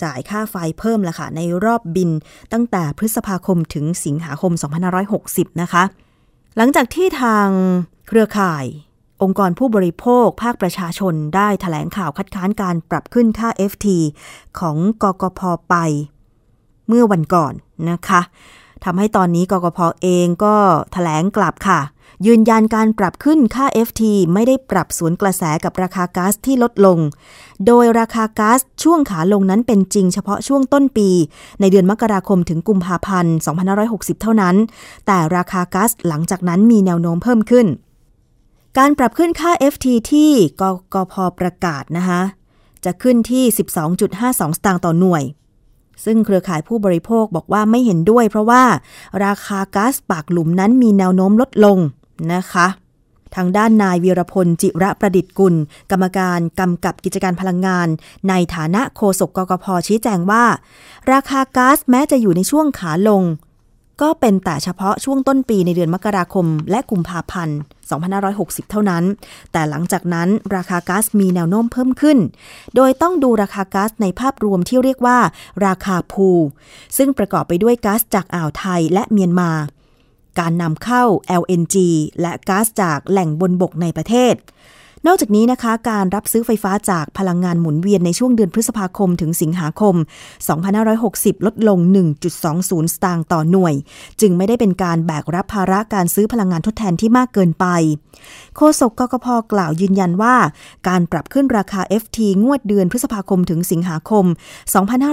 [0.03, 2.11] จ่ายค่าไฟเพิ่มละค่ะ ในรอบบิน
[2.53, 4.53] ตั้งแต่พฤษภาคมถึงสิงหาคม
[5.07, 5.85] 2560 นะคะ
[6.57, 7.49] หลังจากที่ทาง
[8.09, 8.65] เครือข่าย
[9.23, 13.87] องค์กรผู้บริโภค ภาคประชาชนได้ถแถลงข่าวคัดค้านการปรับขึ้นค่า FT
[14.59, 15.75] ของกกพไป
[16.89, 17.55] เมื่อวันก่อน
[17.91, 18.21] นะคะ
[18.85, 21.81] ทำให้ตอนนี้กกพเองก็ถแถลงกลับค่ะ
[22.27, 24.03] ยืนยันการปรับขึ้นค่า FT
[24.33, 26.99] ไม่ได้ปรับสวนกระแสกับราคาก๊าซที่ลดลง
[27.67, 31.09] โดยราคาก๊าซช่วงขาลงนั้นเป็นจริงเฉพาะช่วงต้นปี
[31.61, 33.35] ในเดือนมกราคมถึงกุมภาพันธ์
[33.79, 34.57] 2560 เท่านั้น
[35.07, 37.67] แต่ราคาก๊าซหลังจากนั้นมีแนวโน้มเพิ่มขึ้น
[38.79, 40.63] การปรับขึ้นค่า FT ที่ก
[40.95, 42.21] กพประกาศนะคะ
[42.85, 43.45] จะขึ้นที่
[44.01, 45.23] 12.52 สตางค์ต่อหน่วย
[46.05, 48.65] ซึ่งเครือข่ายผู้บริโภคบอกว่าไม่เห็นด้วย เพราะว่า
[49.25, 51.79] ราคาก๊าซปากหลุมนั้นมีแนวโน้มลดลง
[52.33, 52.67] นะคะ
[53.35, 55.55] ทางด้านนายวีรพลจิระประดิษฐ์กุล
[55.91, 57.89] กรรมการกำกับกิจการพลังงาน
[58.29, 60.45] ในฐานะโฆษกกกพชี้แจงว่า
[61.13, 63.23] ราคาก๊าซแม้จะอยู่ในช่วงขาลง
[64.03, 67.59] ก็เป็นแต่เฉพาะช่วงต้นปีในเดือนมกราคม และกุมภาพันธ์
[68.15, 69.05] 2560 เท่านั้น
[69.53, 72.19] แต่หลังจากนั้นราคาก๊าซมีแนวโน้มเพิ่มขึ้น
[72.77, 75.19] โดยต้องดูราคาก๊าซในภาพรวมที่เรียกว่า
[75.67, 76.29] ราคาพู
[76.97, 79.51] ซึ่งประกอบไปด้วยก๊าซจากอ่าวไทยและเมียนมา
[80.41, 81.05] การนำเข้า
[81.43, 81.77] LNG
[82.21, 84.35] และก๊าซจากแหล่งบนบกในประเทศ
[85.07, 89.95] นอกจากนี้นะคะ การรับซื้อไฟฟ้าจากพลังงานหมุนเวียนในช่วงเดือนพฤษภาคมถึงสิงหาคม
[90.71, 91.79] 2560 ลดลง
[92.37, 93.75] 1.20 สตางค์ต่อหน่วย
[94.21, 97.67] จึงไม่ได้เป็นการแบกรับภาระการซื้อพลังงานทดแทนที่มากเกินไป
[98.57, 100.37] โฆษกกกพกล่าวยืนยันว่า
[100.89, 104.25] การปรับขึ้นราคา FT งวดเดือนพฤษภาคมถึงสิงหาคม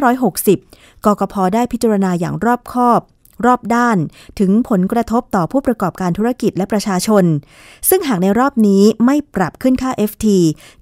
[0.10, 3.02] 2560 กกพได้พิจารณาอย่างรอบคอบ
[3.46, 3.98] รอบด้าน
[4.40, 7.26] ถึงผลกระทบต่อผู้ประกอบการธุรกิจและประชาชน
[7.90, 10.26] ซึ่งหากในรอบนี้ไม่ปรับขึ้นค่า FT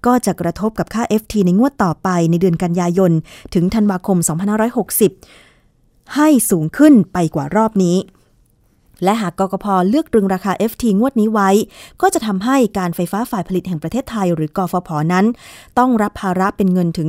[0.05, 3.11] ก็จะกระทบกับค่า FT ในงวดต่อไปในเดือนกันยายน
[3.53, 4.17] ถึงธันวาคม
[4.97, 7.97] 2560 ให้สูงขึ้นไปกว่ารอบนี้
[9.03, 11.49] และหากกกพเลือกตรึงราคา FT งวดนี้ไว้
[12.01, 15.25] ก็จะทำให้การไฟฟ้าฝ่ายผลิตแห่งประเทศไทย หรือกฟผนั้น
[15.79, 17.07] ต้องรับภาระเป็นเงินถึง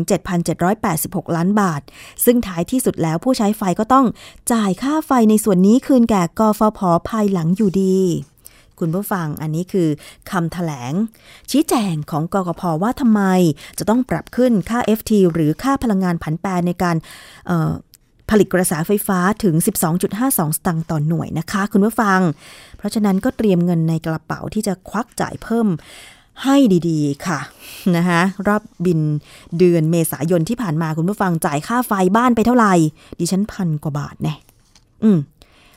[0.68, 1.80] 7,786 ล้านบาท
[2.24, 4.06] ซึ่งท้ายที่สุดแล้วผู้ใช้ไฟก็ต้อง
[4.52, 6.80] จ่ายค่าไฟในส่วนนี้คืนแก่กฟผ
[7.10, 7.98] ภายหลังอยู่ดี
[8.80, 9.88] คุณผู้ฟังอันนี้คือ
[10.30, 10.92] คำถแถลง
[11.50, 13.22] ชี้แจงของกกพว่าทำไม
[13.78, 16.96] จะต้องปรับขึ้นค่า FT หรือค่าพลังงานผันแปรในการ
[17.46, 19.54] เผลิตกระแสไฟฟ้าถึง
[20.06, 22.20] 12.52 สตางค์ต่อหน่วยนะคะ คุณผู้ฟัง
[22.78, 25.66] เพราะฉะนั้นก็เตรียมเงินในกระเป๋าที่จะควักจ่ายเพิ่ม
[26.44, 26.56] ให้
[26.88, 27.40] ดีๆ ค่ะ
[27.96, 29.00] นะคะรอบบิน
[29.58, 32.74] เดือนเมษายนที่ผ่านมาคุณผู้ฟังจ่ายค่าไฟบ้านไปเท่าไหร่
[33.18, 34.34] ดิฉันพันกว่าบาทแน่
[35.02, 35.18] อืม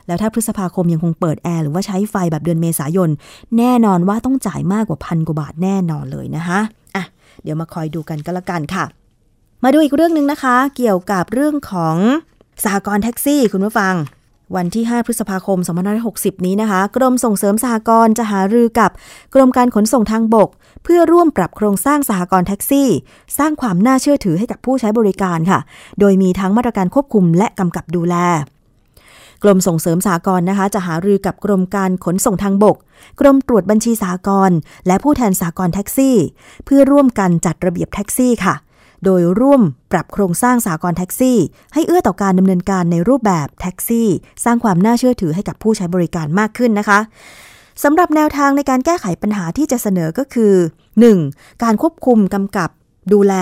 [0.07, 3.09] แล้วถ้าพฤษภาคมยังคงเปิดแอร์หรือว่าใช้ไฟแบบเดือนเมษายน
[3.57, 6.59] แน่นอนว่าต้องจ่ายมากกว่าพันกว่าบาทแน่นอนเลยนะคะ
[6.95, 7.03] อะ
[7.43, 8.85] เดี๋ยวมาคอยดูกันก็แล้วกันค่ะ
[9.63, 11.95] มาดูอีกเรื่องหนึ่งนะคะ เกี่ยวกับเรื่องของ
[12.63, 13.95] สหกรณ์แท็กซี่คุณผู้ฟัง
[14.55, 15.59] วันที่ 5 พฤษภาคม
[16.01, 18.91] 2560 นี้นะคะ กรมส่งเสริมสหกรณ์จะหารือกับ
[19.33, 20.49] กรมการขนส่งทางบก
[20.83, 22.89] เพื่อร่วมปรับโครงสร้างสหกรณ์แท็กซี่
[23.37, 25.59] สร้างความน่าเชื่อถือให้กับผู้ใช้บริการค่ะ
[25.99, 28.15] โดยมีทั้งมาตรการควบคุมและกำกับดูแล
[29.43, 32.77] กรมส่งเสริมสากลนะคะ จะหารือกับกรมการขนส่งทางบก
[33.19, 34.51] กรมตรวจบัญชีสากล
[34.87, 36.17] และผู้แทนสากลแท็กซี่
[36.65, 38.55] เพื่อร่วมกันจัดระเบียบแท็กซี่ค่ะ
[39.03, 41.37] โดยร่วมปรับโครงสร้างสากลแท็กซี่
[41.73, 44.07] ให้เอื้อต่อการดำเนินการในรูปแบบแท็กซี่
[44.43, 46.99] สร้างความน่าเชื่อถือให้กับผู้ใช้บริการมากขึ้นนะคะ
[47.83, 50.53] สำหรับแนวทางในการแก้ไขปัญหาที่จะเสนอก็คือ
[51.09, 51.63] 1.
[51.63, 52.69] การควบคุมกำกับ
[53.13, 53.33] ดูแล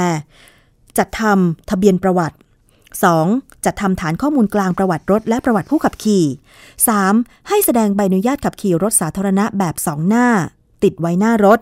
[0.98, 2.38] จัดทำทะเบียนประวัติ
[3.00, 3.66] 2.
[3.66, 6.26] จัดทำฐานข้อมูลกลางประวัติรถและประวัติผู้ขับขี่
[6.86, 7.48] 3.
[7.50, 10.28] ให้แสดงใบอนุญาตขับขี่รถสาธารณะแบบ 2 หน้า
[10.84, 11.60] ติดไว้หน้ารถ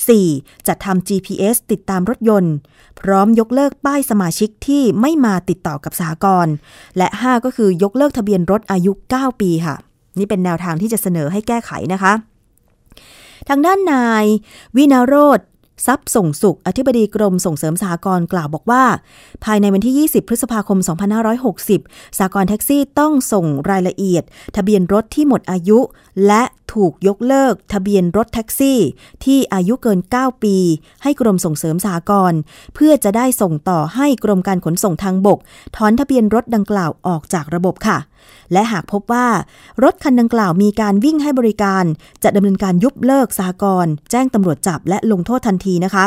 [0.00, 0.66] 4.
[0.66, 2.54] จัดทำ GPS ติดตามรถยนต์
[3.00, 6.54] พร้อมยกเลิกป้ายสมาชิกที่ไม่มาติดต่อกับสหกรณ์
[6.98, 9.76] และ 5 ก็คือยกเลิกทะเบียนรถอายุ 9 ปีค่ะ
[10.18, 12.12] นี่เป็นแนวทางที่จะเสนอให้แก้ไขนะคะ
[13.48, 14.24] ทางด้านนาย
[14.76, 15.40] วินาโรธ
[15.86, 18.84] ทรัพย์ส่งสุข อธิบดีกรมส่งเสริมสหกรณ์กล่าวบอกว่า
[19.44, 20.78] ภายในวันที่ 20 พฤษภาคม
[21.48, 24.22] 2560 สหกรณ์แท็กซี่ต้องส่งรายละเอียด
[24.56, 25.78] ทะเบียนรถที่หมดอายุ
[26.26, 28.78] และถูกยกเลิก ทะเบียนรถแท็กซี่
[29.24, 30.56] ที่อายุเกิน 9 ปี
[31.02, 32.38] ให้กรมส่งเสริมสหกรณ์
[32.74, 35.38] เพื่อจะได้ส่งต่อให้กรมการขนส่งทางบก
[35.76, 37.98] ถอนทะเบียนรถดังกล่าวออกจากระบบค่ะ
[38.52, 39.26] และหากพบว่า
[39.84, 41.84] รถคันดังกล่าวมีการวิ่งให้บริการ
[42.22, 46.06] จะดำเนินการยุบเลิกสหกรณ์แจ้งตำรวจจับและลงโทษทันทีนะคะ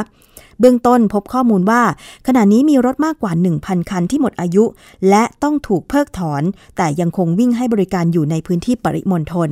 [0.59, 1.81] เบื้องต้นพบข้อมูลว่า
[2.27, 4.63] ขณะนี้มีรถมากกว่า 1,000 คันที่หมดอายุ
[5.09, 6.43] และต้องถูกเพิกถอน
[6.77, 9.49] แต่ยังคงวิ่งให้บริการอยู่ในพื้นที่ปริมณฑล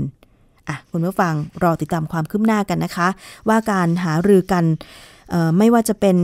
[0.68, 1.34] อะคุณผู้ฟัง
[1.64, 3.08] รอติดตามความคืบหน้ากันนะคะ
[3.48, 4.64] ว่าการหารือกัน
[5.58, 6.18] ไม่ว่าจะเป็น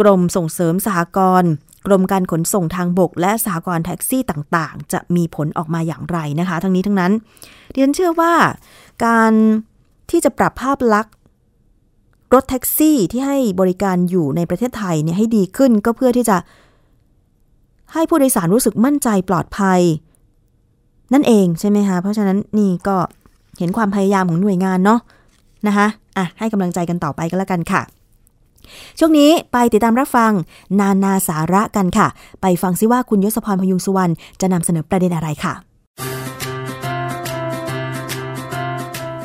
[0.00, 1.50] กรมส่งเสริมสหกรณ์
[1.86, 7.12] กรมการขนส่งทางบก และสหกรณ์แท็กซี่ต่างๆ จะมีผลออกมาอย่างไรนะคะ ทั้งนี้ทั้งนั้น
[7.72, 8.34] ดิฉันเชื่อว่า
[9.04, 9.32] การ
[10.10, 11.14] ที่จะปรับภาพลักษณ์
[12.34, 16.36] รถแท็กซี่ที่ให้บริการอยู่ในประเทศไทยเนี่ยให้ดีขึ้นก็เพื่อที่จะ
[17.92, 19.80] ให้ผู้โดยสารรู้สึกมั่นใจปลอดภัย
[21.12, 22.96] นั่นเองใช่ไหมคะเพราะฉะนั้นนี่ก็
[23.58, 25.00] เห็นความพยายามของหน่วยงานเนาะ
[25.66, 27.82] นะคะอะให้กำลังใจกันต่อไปก็แล้วกันค่ะ
[28.98, 30.32] ช่วงนี้ไปติดตามรับฟัง
[30.80, 32.08] นานาสาระกันค่ะ
[32.42, 35.54] ไปฟังซิว่าคุณยศพรพยุงสุวรรณจะนำเสนอประเด็นอะไรค่ะ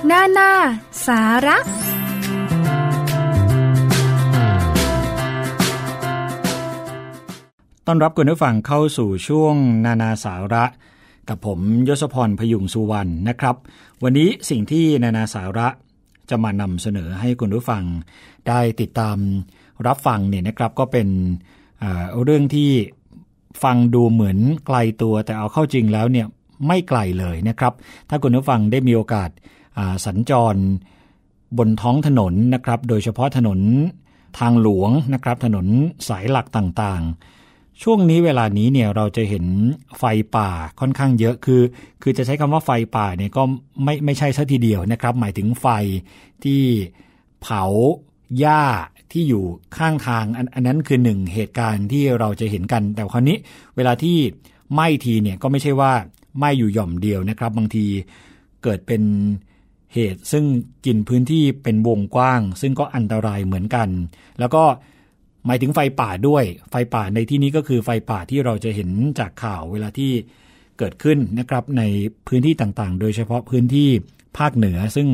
[0.10, 0.52] นานา
[1.08, 1.58] สาระ
[7.90, 10.66] ต้อนรับคุณผู้ฟังเข้าสู่ช่วงนานาสาระ
[11.30, 13.56] กับผมยศพรพยุงสุวรรณนะครับ
[14.04, 15.68] วันนี้สิ่งที่นานาสาระ
[16.30, 17.84] จะมานำเสนอให้คุณผู้ฟัง
[18.48, 19.18] ได้ติดตาม
[19.88, 21.08] รับฟังเนี่ยนะครับก็เป็น
[22.24, 22.72] เรื่องที่
[23.64, 26.28] ฟังดูเหมือนไกลตัวแต่เอาเข้าจริงแล้วเนี่ย
[26.68, 27.74] ไม่ไกลเลยนะครับ
[28.10, 29.30] ถ้าคุณผู้ฟังได้มีโอกาส
[30.06, 30.56] สัญจร
[31.58, 33.60] บนท้องถนนนะครับ โดยเฉพาะถนน
[34.40, 35.66] ทางหลวงนะครับ ถนน
[36.10, 37.37] สายหลักต่างๆ
[37.84, 39.46] ช่วงนี้เวลานี้เนี่ยเราจะเห็น
[39.98, 40.04] ไฟ
[40.36, 40.50] ป่า
[40.80, 41.62] ค่อนข้างเยอะคือ
[42.02, 43.44] คือจะใช้คำว่าไฟป่าเนี่ยก็
[43.84, 45.68] ไม่ไม่ใช่ซะทีเดียวนะครับ หมายถึงไฟ
[46.44, 46.62] ที่
[47.42, 47.64] เผา
[48.40, 48.64] หญ้า
[49.12, 49.44] ที่อยู่
[49.78, 53.38] ข้างทางอันอันนั้นคือหนึ่งเหตุการณ์ที่เราจะเห็นกัน แต่คราวนี้
[53.76, 54.18] เวลาที่
[54.74, 55.92] ไหม้ทีเนี่ยก็ไม่ใช่ว่า
[56.38, 57.86] ไหม้อยู่หย่อมเดียวนะครับ บางที
[58.64, 59.02] เกิดเป็น
[59.94, 60.46] เหตุซึ่ง
[60.86, 63.90] กินพื้นที่เป็นวงกว้าง ซึ่งก็อันตรายเหมือนกัน
[64.40, 64.64] แล้วก็
[65.46, 70.12] หมายถึงไฟป่าด้วย ไฟป่าในที่นี้ก็คือไฟป่าที่เราจะเห็นจากข่าวเวลาที่
[70.78, 71.84] เกิดขึ้นนะครับใน
[72.28, 73.90] พื้นที่ต่างๆ โดยเฉพาะพื้นที่
[74.38, 75.08] ภาคเหนือ ซึ่ง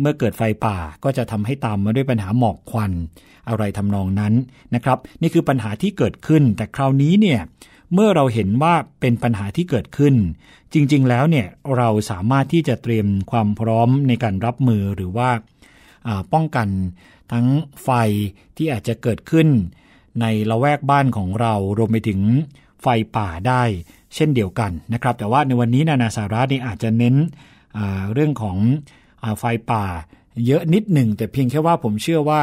[0.00, 2.92] เมื่อเกิดไฟป่าก็จะทำให้ตามมาด้วยปัญหาหมอกควัน
[3.48, 4.34] อะไรทำนองนั้น
[4.74, 7.40] นะครับ นี่คือปัญหาที่เกิดขึ้น แต่คราวนี้เนี่ย
[7.94, 10.14] เมื่อเราเห็นว่าเป็นปัญหาที่เกิดขึ้น
[10.72, 11.46] จริงๆ แล้วเนี่ย
[11.76, 15.30] เราสามารถที่จะเตรียมความพร้อมในการรับมือหรือว่า
[16.32, 16.68] ป้องกัน
[17.32, 17.46] ทั้ง
[17.84, 17.90] ไฟ
[18.56, 19.48] ที่อาจจะเกิดขึ้น
[20.20, 22.20] ในละแวกบ้านของเรารวมไปถึง
[22.82, 23.62] ไฟป่าได้
[24.14, 27.14] เช่นเดียวกันนะครับ แต่ว่าในวันนี้นานาสาระนี่อาจจะเน้น
[28.12, 28.58] เรื่องของ
[29.38, 29.84] ไฟป่า
[30.46, 32.42] เยอะนิดหนึ่ง แต่เพียงแค่ว่าผมเชื่อว่า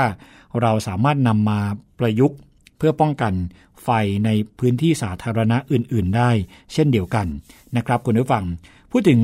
[0.62, 1.60] เราสามารถนำมา
[2.00, 2.38] ประยุกต์
[2.78, 3.34] เพื่อป้องกัน
[3.84, 3.90] ไฟ
[4.26, 4.30] ใน
[4.60, 6.32] พื้นที่สาธารณะอื่น ๆ ได้
[6.74, 7.28] เช่นเดียวกัน
[7.78, 8.46] นะครับคุณผู้ฟัง
[8.92, 9.22] พูดถึง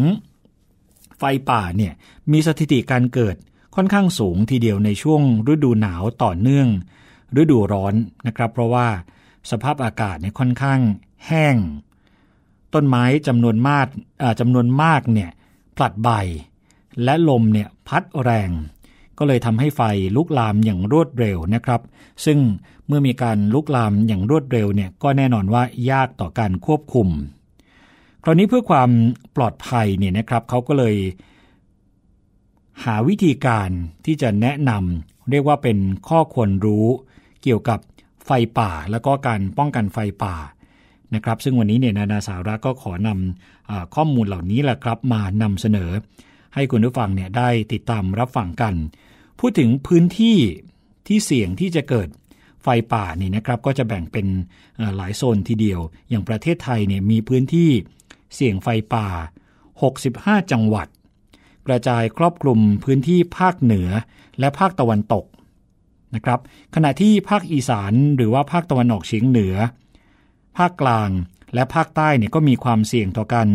[1.18, 1.93] ไฟป่าเนี่ย
[2.32, 3.36] มีสถิติการเกิด
[3.82, 5.22] ค่อนข้างสูงทีเดียวในช่วง
[5.54, 6.68] ฤดูหนาวต่อเนื่อง
[7.42, 7.94] ฤดูร้อน
[8.28, 8.88] นะครับ เพราะว่า
[9.52, 10.80] สภาพอากาศเนี่ยค่อนข้าง
[11.28, 11.56] แห้ง
[12.74, 13.88] ต้นไม้จำนวนมาก
[14.40, 15.30] จำนวนมากเนี่ย
[15.76, 16.10] ผลัดใบ
[17.04, 18.50] และลมเนี่ยพัดแรง
[19.18, 19.82] ก็เลยทำให้ไฟ
[20.16, 21.82] ลุกลามอย่างรวดเร็วนะครับ
[22.26, 22.40] ซึ่ง
[22.88, 27.08] เมื่อมีการลุกลามอย่างรวดเร็วเนี่ยก็แน่นอนว่ายากต่อการควบคุม
[28.24, 28.90] คราวนี้เพื่อความ
[29.36, 30.96] ปลอดภัยเนี่ยนะครับเขาก็เลย
[32.86, 33.70] หาวิธีการ
[34.06, 35.78] ที่จะแนะนำเรียกว่าเป็น
[36.10, 36.86] ข้อควรรู้
[37.44, 37.80] เกี่ยวกับ
[38.26, 40.36] ไฟป่า แล้วก็การป้องกันไฟป่า
[41.16, 45.92] นะครับ ซึ่งวันนี้เนี่ยนานาสาระก็ขอนำข้อมูลเหล่านี้แหละครับมานำเสนอ
[46.54, 48.74] ให้คุณผู้ฟังเนี่ยได้ติดตามรับฟังกัน
[49.40, 50.38] พูดถึงพื้นที่
[51.08, 52.08] ที่เสี่ยงที่จะเกิด
[52.64, 54.28] ไฟป่านี่นะครับก็จะแบ่งเป็น
[54.96, 57.70] หลายโซนทีเดียว อย่างประเทศไทยเนี่ยมีพื้นที่
[58.36, 59.08] เสี่ยงไฟป่า
[59.80, 60.88] 65 จังหวัด
[61.68, 63.89] กระจายครอบคลุมพื้นที่ภาคเหนือ
[64.39, 65.26] และภาคตะวันตก
[66.16, 66.39] นะครับ
[66.76, 69.55] ขณะที่ภาคอีสานหรือว่าภาคตะวันออกเฉียงเหนือ
[70.57, 71.10] ภาคกลาง
[71.53, 73.47] และภาคใต้เนี่ยก็มีความเสี่ยงต่อการ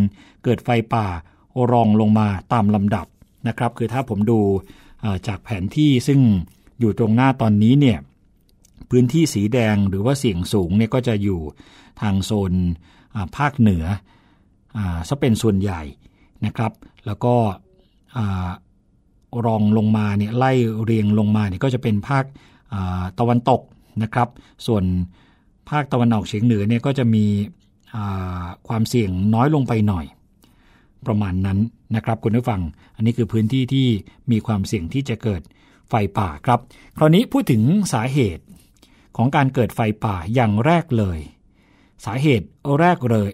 [0.42, 1.06] เกิดไฟป่า
[1.52, 3.06] โอรองลงมาตามลำดับ
[3.48, 4.40] นะครับ คือถ้าผมดู
[5.26, 6.20] จากแผนที่ซึ่ง
[6.80, 7.98] อยู่ตรงหน้าตอนนี้เนี่ย
[8.90, 11.40] พื้นที่สีแดงหรือว่าเสี่ยงสูงเนี่ยก็จะอยู่
[12.00, 12.52] ทางโซน
[13.36, 13.84] ภาคเหนือ
[15.08, 15.82] ซะเป็นส่วนใหญ่
[16.46, 16.72] นะครับ
[17.06, 17.34] แล้วก็
[19.46, 20.52] รองลงมาเนี่ยไล่
[20.84, 22.24] เรียงลงมาเนี่ยก็จะเป็นภาค
[23.18, 23.60] ตะวันตก
[24.02, 24.28] นะครับ
[24.66, 24.84] ส่วน
[25.70, 27.24] ภาคตะวันออกเฉียงเหนือเนี่ยก็จะมี
[28.68, 30.06] ความเสี่ยงน้อยลงไปหน่อย
[31.06, 31.58] ประมาณนั้น
[31.96, 32.60] นะครับคุณผู้ฟัง
[32.96, 33.86] อันนี้คือพื้นที่ที่
[34.30, 35.42] มีความเสี่ยงที่จะเกิด
[35.88, 36.60] ไฟป่าครับ
[36.98, 37.62] คราวนี้พูดถึง
[37.92, 38.44] สาเหตุ
[39.16, 41.18] ของการเกิดไฟป่าอย่างแรกเลย
[42.06, 42.46] สาเหตุ
[42.80, 43.30] แรกเลย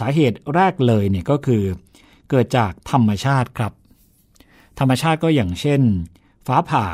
[0.00, 1.62] สาเหตุแรกเลยเนี่ยก็คือ
[2.30, 3.72] เกิดจากธรรมชาติครับ
[4.78, 5.82] ธรรมชาติก็อย่างเช่น
[6.46, 6.86] ฟ้าผ่า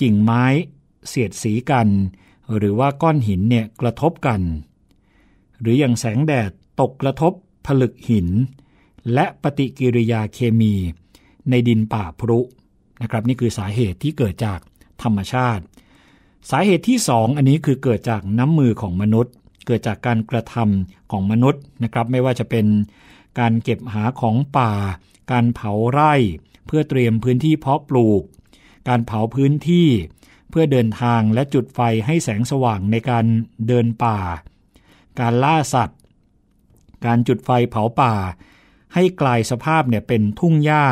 [0.00, 0.44] กิ่งไม้
[1.08, 1.88] เสียดสีกัน
[2.56, 4.40] หรือว่าก้อนหินเนี่ยกระทบกัน
[5.60, 7.32] หรืออย่างแสงแดดตกกระทบ
[7.66, 8.28] ผลึกหิน
[9.12, 10.74] และปฏิกิริยาเคมี
[11.50, 12.40] ในดินป่าพรุ
[13.02, 14.60] นะครับนี่คือสาเหตุที่เกิดจาก
[15.02, 15.64] ธรรมชาติ
[16.50, 19.34] สาเหตุที่สองอันนี้คือเกิดจากน้ำมือของมนุษย์
[19.66, 22.66] เกิดจากการกระทำของมนุษย์นะครับ ไม่ว่าจะเป็น
[23.38, 24.72] การเก็บหาของป่า
[25.30, 26.14] การเผาไร่
[26.66, 28.22] เพื่อเตรียมพื้นที่เพาะปลูก
[28.88, 29.88] การเผาพื้นที่
[30.50, 33.24] เพื่อเดินทางและจุดไฟให้แสงสว่างในการ
[33.66, 34.18] เดินป่า
[35.20, 35.98] การล่าสัตว์
[37.06, 38.14] การจุดไฟเผาป่า
[38.94, 40.84] ให้กลายสภาพเนี่ยเป็นทุ่งหญ้า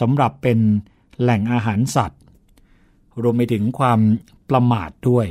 [0.00, 0.58] สำหรับเป็น
[1.20, 2.20] แหล่งอาหารสัตว์
[3.22, 4.00] รวมไปถึงความ
[4.50, 5.26] ประมาทด้วย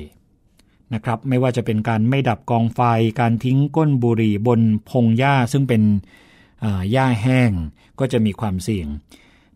[0.94, 2.82] นะครับไม่ว่าจะเป็นการไม่ดับกองไฟ
[3.20, 5.84] การทิ้งก้นบุหรี่บนพงหญ้าซึ่งเป็น
[6.92, 7.52] หญ้าแห้ง
[8.00, 8.88] ก็จะมีความเสี่ยง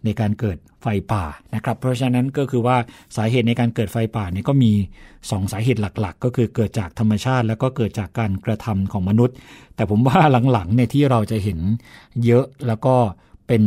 [0.06, 2.78] ในการเกิดไฟป่านะครับ เพราะฉะนั้นก็คือว่า
[3.18, 4.72] สาเหตุในการเกิดไฟป่าเนี่ยก็มี
[5.12, 9.36] 2 สาเหตุหลักๆ ก็คือเกิดจากธรรมชาติ แล้วก็เกิดจากการกระทำของมนุษย์
[9.76, 10.20] แต่ผมว่า
[10.52, 11.60] หลังๆเนี่ยที่เราจะเห็น
[12.26, 12.96] เยอะแล้วก็
[13.48, 13.64] เป็น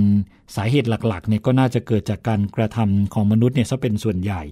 [0.57, 4.43] สาเหตุหลักๆเนี่ยก็น่าจะเกิดจากการกระทำของมนุษย์เนี่ยซะเป็นส่วนใหญ่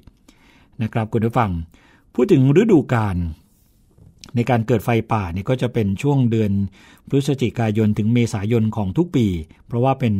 [0.82, 1.50] นะครับคุณผู้ฟัง
[2.14, 3.16] พูดถึงฤดูกาล
[4.34, 6.52] ในการเกิดไฟป่าเนี่ยก็จะเป็นช่วงเดือน
[7.08, 9.26] พฤศจิกายนถึงเมษายนของทุกปี
[9.66, 10.14] เพราะว่าเป็น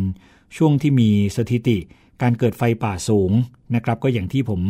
[0.57, 1.79] ช่วงที่มีสถิติ
[2.23, 3.33] การเกิดไฟป่าสูง
[3.75, 4.61] นะครับ ก็อย่างที่ผม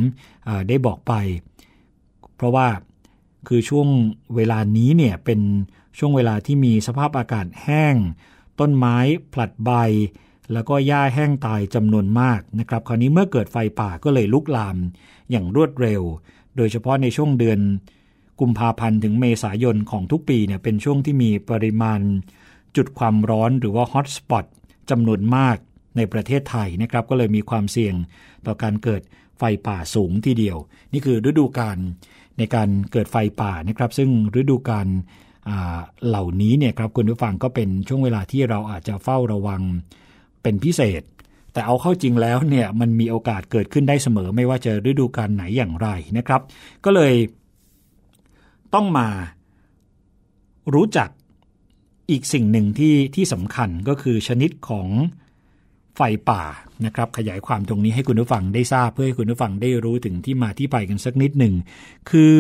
[0.69, 1.13] ได้บอกไป
[2.37, 2.69] เพราะว่า
[3.49, 3.89] คือช่วง
[4.37, 5.41] เวลานี้เนี่ยเป็น
[5.99, 7.95] ช่วงเวลาที่มีสภาพอากาศแห้ง
[8.61, 8.97] ต้นไม้
[9.33, 9.71] ผลัดใบ
[10.53, 14.77] แล้วก็หญ้าแห้งตายจำนวนมากนะครับ คราวนี้เมื่อเกิดไฟป่าก็เลยลุกลาม
[15.31, 16.03] อย่างรวดเร็ว
[16.57, 17.61] โดยเฉพาะในช่วงเดือน
[18.41, 22.01] กุมภาพันธ์ถึงเมษายนของทุกปีเนี่ยเป็นช่วงที่มีปริมาณ
[22.77, 24.45] จุดความร้อนหรือว่าฮอตสปอต
[24.91, 25.57] จำนวนมาก
[25.97, 27.95] ในประเทศไทยนะครับ ก็เลยมีความเสี่ยง
[28.47, 29.03] ต่อการเกิด
[29.39, 30.57] ไฟป่าสูงทีเดียว
[30.93, 31.79] นี่คือฤดูกาล
[32.39, 34.11] ในการเกิดไฟป่านะครับ ซึ่ง
[34.41, 34.87] ฤดูกาล
[36.07, 39.63] เหล่านี้เนี่ยครับคุณผู้ฟังก็เป็นช่วงเวลาที่เราอาจจะเฝ้าระวัง
[40.43, 41.03] เป็นพิเศษ
[41.53, 46.41] แต่เอาเข้าจริงแล้วเนี่ยมันมีโอกาสเกิดขึ้นได้เสมอไม่ว่าจะฤดูกาลไหนอย่างไรนะครับ
[46.85, 47.15] ก็เลย
[48.75, 49.09] ต้องมา
[50.75, 51.09] รู้จัก
[52.11, 54.89] อีกสิ่งหนึ่งที่ที่สำคัญก็คือชนิดของ
[55.97, 56.01] ไฟ
[56.31, 56.43] ป่า
[56.87, 61.55] นะครับ ขยายความตรงนี้ให้คุณผู้ฟังได้ทราบเพื่อให้คุณผู้ฟังได้รู้ถึงที่มาที่ไปกันสักนิดหนึ่ง
[62.11, 62.35] คือ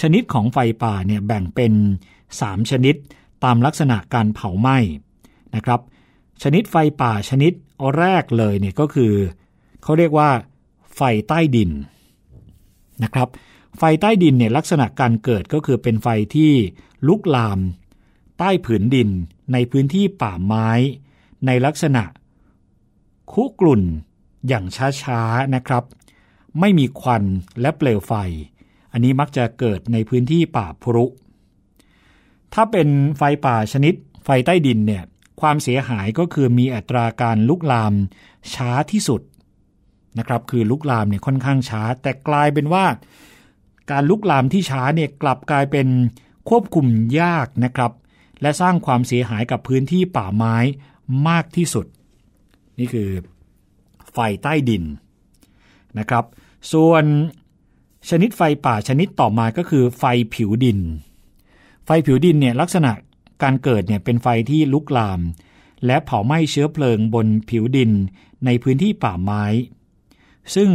[0.00, 1.72] ชนิดของไฟป่าเนี่ยแบ่งเป็น
[2.22, 2.94] 3 ชนิด
[3.44, 4.78] ตามลักษณะการเผาไหม้
[5.56, 5.80] นะครับ
[6.42, 7.52] ชนิดไฟป่าชนิด
[7.98, 9.12] แรกเลยเนี่ยก็คือ
[9.82, 10.30] เขาเรียกว่า
[10.96, 11.70] ไฟใต้ดิน
[13.04, 13.28] นะครับ
[13.76, 16.52] ไฟใต้ดินเนี่ยลักษณะการเกิดก็คือเป็นไฟที่
[17.08, 17.58] ลุกลาม
[18.38, 19.08] ใต้ผืนดิน
[19.52, 20.68] ในพื้นที่ป่าไม้
[21.46, 22.04] ในลักษณะ
[23.32, 23.82] คุกรุ่น
[24.48, 24.64] อย่าง
[25.02, 25.84] ช้าๆนะครับ
[26.60, 27.24] ไม่มีควัน
[27.60, 28.12] และเปลวไฟ
[28.92, 31.06] อันนี้มักจะเกิดในพื้นที่ป่าพรุ
[32.54, 32.88] ถ้าเป็น
[33.18, 33.94] ไฟป่าชนิด
[34.24, 35.04] ไฟใต้ดินเนี่ย
[35.40, 37.92] ความเสียหายก็คือมีอัตราการลุกลาม
[38.54, 39.20] ช้าที่สุด
[40.18, 42.84] นะครับคือลุกลามเนี่ยค่อนข้างช้า แต่กลายเป็นว่า
[43.90, 45.88] การลุกลามที่ช้าเนี่ยกลับกลายเป็น
[46.48, 46.86] ควบคุม
[47.20, 47.92] ยากนะครับ
[48.42, 50.56] และสร้างความเสียหายกับพื้นที่ป่าไม้
[51.28, 51.86] มากที่สุด
[52.78, 53.10] นี่คือ
[54.12, 54.84] ไฟใต้ดิน
[55.98, 56.24] นะครับ
[56.72, 57.04] ส่วน
[58.08, 60.80] ชนิดไฟป่าชนิดต่อมาก็คือไฟผิวดิน
[61.84, 62.92] ไฟผิวดินเนี่ยลักษณะ
[63.42, 65.20] การเกิดเนี่ยเป็นไฟที่ลุกลาม
[65.86, 67.90] และเผาไหม้เชื้อเพลิงบนผิวดิน
[68.44, 69.44] ในพื้นที่ป่าไม้
[70.54, 70.70] ซึ่ง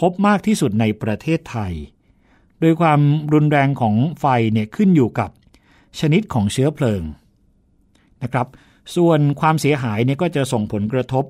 [0.00, 1.72] พบมากที่สุดในประเทศไทย
[2.64, 3.00] ดยความ
[3.32, 5.30] รุนแรงของไฟเนี่ยขึ้นอยู่กับ
[6.00, 7.02] ชนิดของเชื้อเพลิง
[8.22, 8.46] นะครับ
[8.96, 11.24] ส่วนความเสียหายเนี่ยก็จะส่งผลกระทบ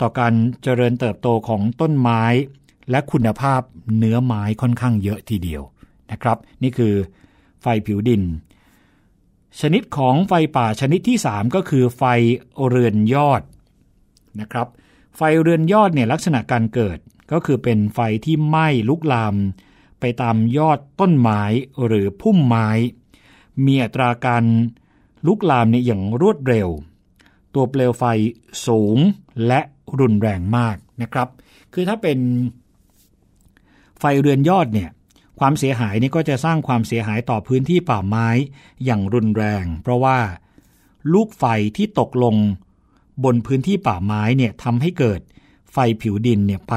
[0.00, 2.22] ต่อการเจริญเติบโตของต้นไม้
[2.90, 3.60] และคุณภาพ
[3.98, 5.62] เนื้อไม้ค่อนข้างเยอะทีเดียว
[6.10, 6.94] นะครับ นี่คือ
[7.62, 8.22] ไฟผิวดิน
[9.60, 12.02] ชนิดของไฟป่าชนิดที่ 3 ก็คือไฟ
[12.68, 13.42] เรือนยอด
[14.40, 14.68] นะครับ
[15.16, 16.98] ไฟเรือนยอดเนี่ยลักษณะการเกิด
[17.32, 19.34] ก็คือเป็นไฟที่ไหม้ลุกลาม
[20.00, 21.42] ไปตามยอดต้นไม้
[21.86, 22.68] หรือพุ่มไม้
[23.64, 24.44] มีอัตราการ
[25.26, 26.68] ลุกลามเนี่ยอย่างรวดเร็ว
[27.54, 28.04] ตัวเปลวไฟ
[28.66, 28.98] สูง
[29.46, 29.60] และ
[30.00, 31.28] รุนแรงมากนะครับ
[31.72, 32.18] คือถ้าเป็น
[33.98, 34.90] ไฟเรือนยอดเนี่ย
[35.38, 38.28] ความเสียหายนี่ก็จะสร้างความเสียหายต่อพื้นที่ป่าไม้
[38.84, 40.18] อย่างรุนแรง เพราะว่า
[41.12, 41.44] ลูกไฟ
[41.76, 42.36] ที่ตกลง
[43.24, 45.20] บนพื้นที่ป่าไม้เนี่ยทำให้เกิด
[45.72, 46.74] ไฟผิวดินเนี่ยไป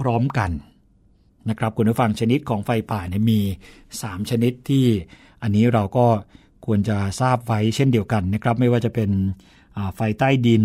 [0.00, 0.50] พร้อมๆกัน
[1.48, 3.40] นะครับคุณผู้ฟังชนิดของไฟป่าเนี่ยมี
[3.84, 4.84] 3 ชนิดที่
[5.42, 6.06] อันนี้เราก็
[6.66, 9.10] ควรจะทราบไว้เช่นเดียวกันนะครับ ไม่ว่าจะเป็น
[9.96, 10.64] ไฟใต้ดิน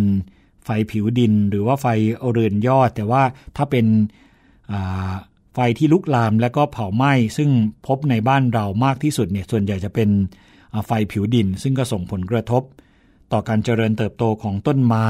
[0.65, 1.88] ไฟผิวดิน หรือว่าไฟ
[2.32, 3.23] เรือนยอด แต่ว่า
[3.55, 3.86] ถ้าเป็น
[5.53, 7.49] ไฟที่ลุกลามและก็เผาไหม้ ซึ่ง
[7.88, 10.09] พบในบ้านเรามากที่สุดเนี่ยส่วนใหญ่จะเป็น
[10.86, 12.63] ไฟผิวดิน ซึ่งก็ส่งผลกระทบ
[13.32, 15.07] ต่อการเจริญเติบโตของต้นไม้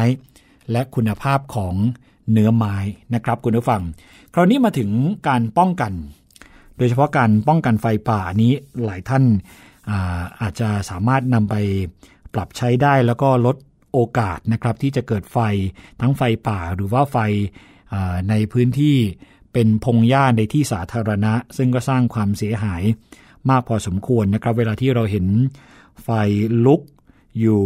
[0.71, 1.75] และคุณภาพของ
[2.31, 2.75] เนื้อไม้
[3.13, 3.81] นะครับคุณผู้ฟัง
[4.37, 4.91] คราวนี้มาถึง
[5.27, 5.93] การป้องกัน
[6.77, 8.53] โดยเฉพาะการป้องกันไฟป่านี้
[8.85, 9.23] หลายท่าน
[9.89, 11.55] อาอาจจะสามารถนำไป
[12.33, 13.55] ปรับใช้ได้แล้วก็ลด
[13.93, 15.37] โอกาสนะครับที่จะเกิดไฟ
[16.01, 17.17] ทั้งไฟป่าหรือว่าไฟ
[18.29, 18.97] ในพื้นที่
[19.53, 22.83] เป็นพงหญ้าในที่สาธารณะ ซึ่งก็สร้างความเสียหาย
[23.49, 25.25] มากพอสมควรนะครับ เวลาที่เราเห็น
[26.03, 26.09] ไฟ
[26.65, 26.81] ลุก
[27.39, 27.63] อยู่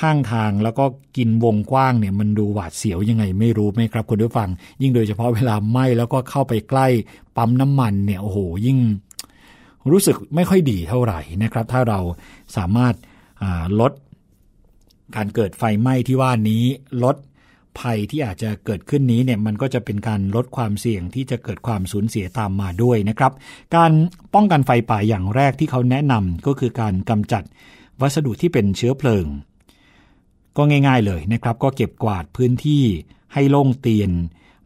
[0.00, 0.84] ข้างทางแล้วก็
[1.16, 4.48] กินวงกว้างเนี่ยมันดูหวาดเสียวยังไงไม่รู้ไหมครับคุณผู้ฟัง
[4.82, 6.86] ยิ่งโดยเฉพาะเวลาไหม้แล้วก็เข้าไปใกล้
[7.36, 8.78] ปั๊มน้ำมันเนี่ยโอ้โหยิ่ง
[9.90, 12.00] รู้สึกไม่ค่อยดีเท่าไหร่นะครับ ถ้าเรา
[12.56, 12.94] สามารถ
[13.80, 13.92] ลด
[15.16, 16.62] การเกิดไฟไหม้ที่ว่านี้
[17.04, 17.16] ลด
[17.78, 23.32] ภัยที่อาจจะเกิดขึ้นนี้เนี่ยมันก็จะเป็นการลดความเสี่ยงที่จะเกิดความสูญเสียตามมาด้วยนะครับ
[23.76, 23.92] การ
[24.34, 27.42] ป้องกันไฟป่าอย่างแรกที่เขาแนะนำก็คือการกำจัด
[28.00, 29.26] วัสดุที่เป็นเชื้อเพลิง
[30.56, 32.84] ก็ง่าย ๆเลยนะครับ ก็เก็บกวาดพื้นที่
[33.32, 34.10] ให้โล่งเตียน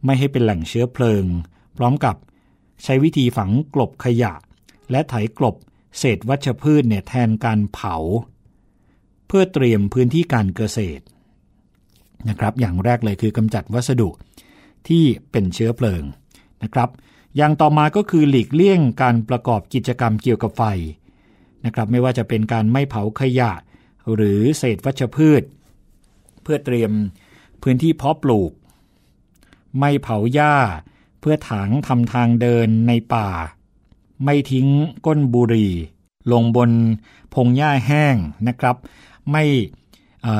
[0.05, 1.25] ไม่ให้เป็นแหล่งเชื้อเพลิง
[1.77, 2.15] พร้อมกับ
[2.83, 4.33] ใช้วิธีฝังกลบขยะ
[4.91, 5.55] และไถกลบ
[5.97, 7.95] เศษวัชพืชเนี่ยแทนการเผา
[9.27, 11.03] เพื่อเตรียมพื้นที่การเกษตร
[12.29, 14.09] นะครับ อย่างแรกเลยคือกำจัดวัสดุ
[14.87, 16.03] ที่เป็นเชื้อเพลิง
[16.63, 16.89] นะครับ
[17.37, 20.63] อย่างต่อมาก็คือหลีกเลี่ยงการประกอบกิจกรรมเกี่ยวกับไฟ
[21.65, 23.51] นะครับ ไม่ว่าจะเป็นการไม่เผาขยะ
[24.13, 25.43] หรือเศษวัชพืช
[26.47, 26.91] พื่อเตรียม
[27.63, 28.51] พื้นที่เพาะปลูก
[29.79, 30.55] ไม่เผาหญ้า
[31.19, 33.29] เพื่อถางทำทางเดินในป่า
[34.23, 34.67] ไม่ทิ้ง
[35.05, 35.73] ก้นบุหรี่
[36.31, 36.71] ลงบน
[37.33, 38.15] พงหญ้าแห้ง
[38.47, 38.75] นะครับ
[39.31, 39.43] ไม่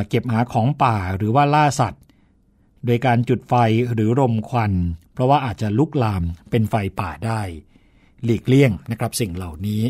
[0.07, 2.03] เก็บหาของป่าหรือว่าล่าสัตว์
[2.85, 3.53] โดยการจุดไฟ
[3.93, 4.73] หรือรมควัน
[5.13, 7.41] เพราะว่าอาจจะลุกลามเป็นไฟป่าได้
[8.23, 9.81] หลีกเลี่ยงนะครับสิ่งเหล่านี้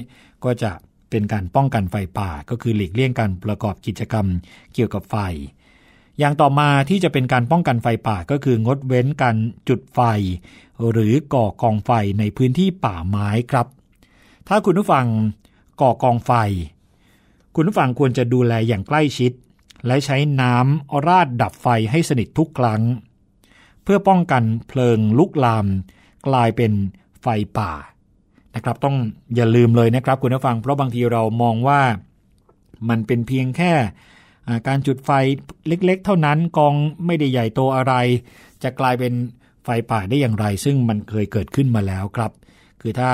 [0.44, 0.72] ก็จะ
[1.10, 4.26] เป็นการป้องกันไฟป่า ก็คือหลีกเลี่ยงการประกอบกิจกรรม
[4.74, 5.16] เกี่ยวกับไฟ
[6.20, 9.36] อย่างต่อมาที่จะเป็นการป้องกันไฟป่าก็คืองดเว้นการ
[9.70, 10.00] จุดไฟ
[10.92, 13.68] หรือก่อกองไฟในพื้นที่ป่าไม้ครับ
[14.48, 15.06] ถ้าคุณผู้ฟัง
[15.82, 16.32] ก่อกองไฟ
[17.56, 19.32] คุณผู้ฟังควรจะดูแลอย่างใกล้ชิด
[19.88, 22.82] และใช้น้ำราดดับไฟให้สนิททุกครั้ง
[23.84, 25.66] เพื่อป้องกันเพลิงลุกลาม
[26.28, 26.72] กลายเป็น
[27.22, 27.72] ไฟป่า
[28.56, 28.96] นะครับต้อง
[29.36, 31.82] อย่าลืมเลยนะครับคุณผู้ฟังเพราะบางทีเรามองว่า
[32.90, 33.74] มันเป็นเพียงแค่
[34.68, 35.12] การจุดไฟ
[35.68, 36.76] เล็กๆ เท่านั้นกอง
[37.06, 37.94] ไม่ได้ใหญ่โตอะไร
[38.64, 39.14] จะกลายเป็น
[39.64, 42.32] ไฟป่าได้อย่างไร ซึ่งมันเคยเกิดขึ้นมาแล้วครับ
[42.82, 43.12] คือถ้า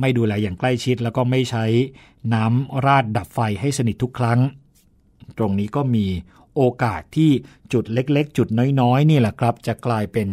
[0.00, 1.64] ไม่ดูแลอย่างใกล้ชิด แล้วก็ไม่ใช้
[2.34, 4.40] น้ำราดดับไฟให้สนิททุกครั้ง
[5.38, 6.06] ตรงนี้ก็มี
[6.56, 7.30] โอกาสที่
[7.72, 8.48] จุดเล็ก ๆ จุด
[8.80, 10.28] น้อยๆ นี่แหละครับ จะกลายเป็น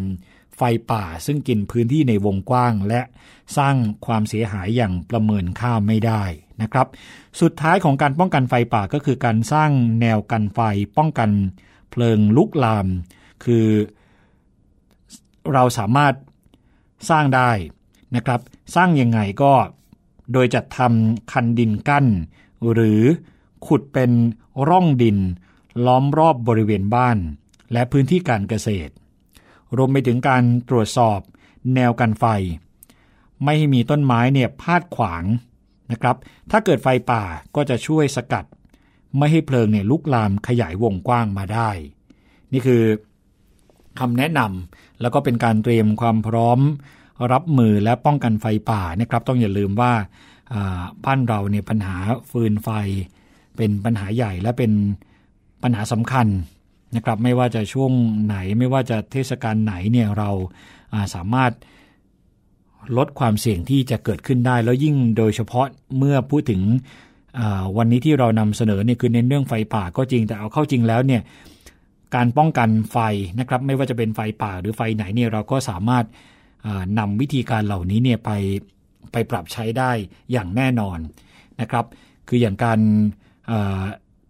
[0.58, 3.02] ไฟป่าซึ่งกินพื้นที่ในวงกว้างและ
[3.58, 6.24] สร้างความเสียหายอย่างประเมินค่าไม่ได้
[6.62, 6.88] นะครับ
[7.42, 10.60] สุดท้ายของการป้องกันไฟป่าก็คือการสร้างแนวกันไฟ
[10.98, 11.30] ป้องกัน
[11.90, 12.88] เพลิงลุกลาม
[13.44, 13.68] คือ
[15.54, 16.14] เราสามารถ
[17.10, 17.52] สร้างได้
[18.16, 18.42] นะครับ
[18.76, 19.54] สร้างยังไงก็
[20.34, 22.06] โดยจัดทำคันดินกั้น
[22.74, 23.02] หรือ
[23.68, 24.12] ขุดเป็น
[24.70, 25.18] ร่องดิน
[25.86, 27.18] ล้อมรอบบริเวณบ้าน
[27.74, 28.92] และพื้นที่การเกษตร
[29.78, 31.20] รวมไปถึงการตรวจสอบ
[31.76, 32.26] แนวกันไฟ
[33.44, 35.24] ไม่ให้มีต้นไม้เนี่ยพาดขวาง
[35.92, 36.16] นะครับ
[36.52, 37.24] ถ้าเกิดไฟป่า
[37.56, 38.46] ก็จะช่วยสกัด
[39.18, 41.70] ไม่ให้เพลิงเนี่ยลุกลามขยายวงกว้างมาได้
[42.54, 42.84] นี่คือ
[44.00, 46.60] คำแนะนำแล้วก็เป็นการเตรียมความพร้อม
[47.32, 49.94] รับมือและป้องกันไฟป่านะครับ ต้องอย่าลืมว่า
[51.06, 51.96] บ้านเราเนี่ยปัญหา
[52.30, 52.70] ฟืนไฟ
[53.58, 54.72] เป็นปัญหาใหญ่และเป็น
[55.64, 56.28] ปัญหาสำคัญ
[56.96, 57.92] นะครับไม่ว่าจะช่วง
[58.26, 60.30] ไหนไม่ว่าจะเทศกาลไหนเนี่ยเรา
[61.16, 61.52] สามารถ
[62.98, 65.66] ลดความเสี่ยงที่จะเกิดขึ้นได้ แล้วยิ่งโดยเฉพาะ
[65.98, 66.62] เมื่อพูดถึง
[67.78, 71.22] วันนี้ที่เรานำเสนอเนี่ยคือเน้นเรื่องไฟป่าก็จริงแต่เอาเข้าจริงแล้วเนี่ย
[72.16, 72.98] การป้องกันไฟ
[73.40, 76.06] นะครับ ไม่ว่าจะเป็นไฟป่าหรือไฟไหนเนี่ยเราก็สามารถ
[77.00, 78.32] นำวิธีการเหล่านี้เนี่ยไป
[79.12, 79.92] ไปปรับใช้ได้
[80.32, 81.00] อย่างแน่นอน
[81.62, 81.86] นะครับ
[82.28, 82.80] คืออย่างการ
[83.48, 83.52] เ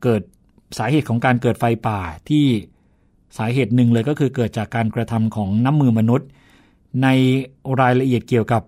[0.04, 0.24] เกิด
[0.78, 2.00] สาเหตุของการเกิดไฟป่า
[2.30, 2.46] ที่
[3.38, 6.28] สาเหตุหนึ่งเลยก็คือเกิดจากการกระทำของน้ำมือมนุษย์
[7.04, 7.08] ใน
[7.82, 8.62] รายละเอียดเกี่ยวกับ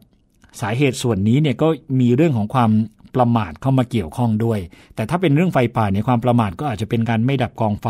[0.62, 1.68] สาเหตุส่วนนี้เนี่ยก็
[2.00, 2.72] มีเรื่องของความ
[3.16, 4.60] ประมาทเข้ามาเกี่ยวข้องด้วย
[4.95, 7.88] แต่ถ้าเป็นเรื่องไฟป่าในความประมาทก็อาจจะเป็นการไม่ดับกองไฟ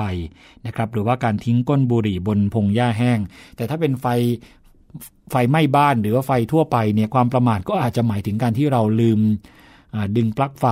[0.65, 3.19] นะครับ หรือว่าการทิ้งก้นบุหรี่บนพงหญ้าแห้ง
[3.55, 4.05] แต่ถ้าเป็นไฟ
[5.31, 9.19] ไฟไหม้บ้านหรือว่าไฟทั่วไปเนี่ยความประมาทก็อาจจะหมายถึงการที่เราลืม
[10.15, 10.65] ดึงปลั๊กไฟ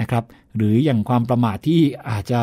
[0.00, 0.24] นะครับ
[0.56, 1.80] หรืออย่างความประมาทที่
[2.10, 2.40] อาจจะ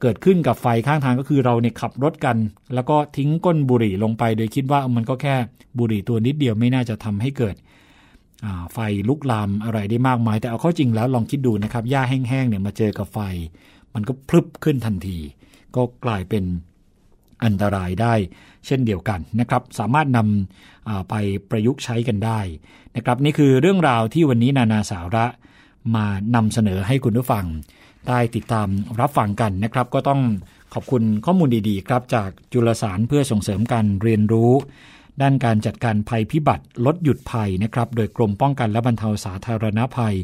[0.00, 2.36] เกิดขึ้นกับไฟข้างทางก็คือเราเนี่ยขับรถกัน
[2.74, 5.34] แล้วก็ทิ้งก้นบุหรี่ลงไป โดยคิดว่ามันก็แค่
[5.78, 7.56] บุหรี่ตัวนิดเดียวไม่น่าจะทำให้เกิด
[8.72, 8.78] ไฟ
[9.08, 13.18] ลุกลามอะไรได้มากมาย แต่เอาเข้าจริงแล้วลองคิดดูนะครับหญ้าแห้งๆเนี่ยมาเจอกับไฟ
[13.94, 15.18] มันก็พลึบขึ้นทันที
[15.76, 16.44] ก็กลายเป็น
[17.44, 18.14] อันตรายได้
[18.66, 21.14] เช่นเดียวกันนะครับ สามารถนำไป
[21.50, 22.40] ประยุกต์ใช้กันได้
[22.96, 25.26] นะครับ นี่คือเรื่องราวที่วันนี้นานาสาระ
[25.96, 27.46] มานำเสนอให้คุณผู้ฟัง
[28.08, 28.68] ได้ติดตาม
[29.00, 30.20] รับฟังกันนะครับ ก็ต้อง
[30.74, 34.52] ขอบคุณข้อมูลดีๆ ครับจากจุลสารเพื่อส่งเสริมการเรียนรู้
[35.22, 40.16] ด้านการจัดการภัยพิบัติลดหยุดภัยนะครับ โดยกรมป้องกันและบรรเทาสาธารณภัย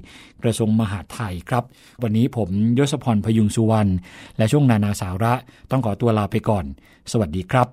[0.43, 1.65] กระทรวงมหาดไทยครับ
[2.03, 2.49] วันนี้ผม
[2.79, 3.91] ยศพรพยุงสุวรรณ
[4.37, 5.33] และช่วงนานาสาระ
[5.71, 6.65] ต้องขอตัวลาไปก่อน
[7.13, 7.69] สวัสดีครับ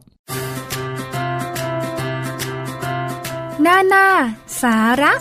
[3.66, 4.06] นานา
[4.62, 5.14] สาระ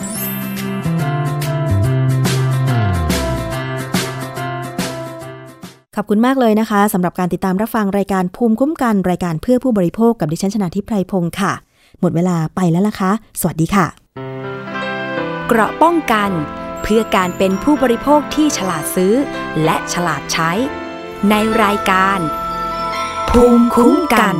[5.96, 11.52] ขอบคุณมากเลยนะคะสำหรับการติดตามรับฟังรายการภูมิคุ้มกันรายการเพื่อผู้บริโภคกับดิฉันชนะทิพไพรพงศ์ค่ะ
[12.00, 13.86] หมดเวลาไปแล้วล่ะคะ สวัสดีค่ะ
[15.48, 16.30] เกราะป้องกัน
[16.82, 19.14] เพื่อการเป็นผู้บริโภคที่ฉลาดซื้อ
[19.64, 20.50] และฉลาดใช้
[21.30, 22.18] ในรายการ
[23.30, 24.36] ภูมิคุ้มกัน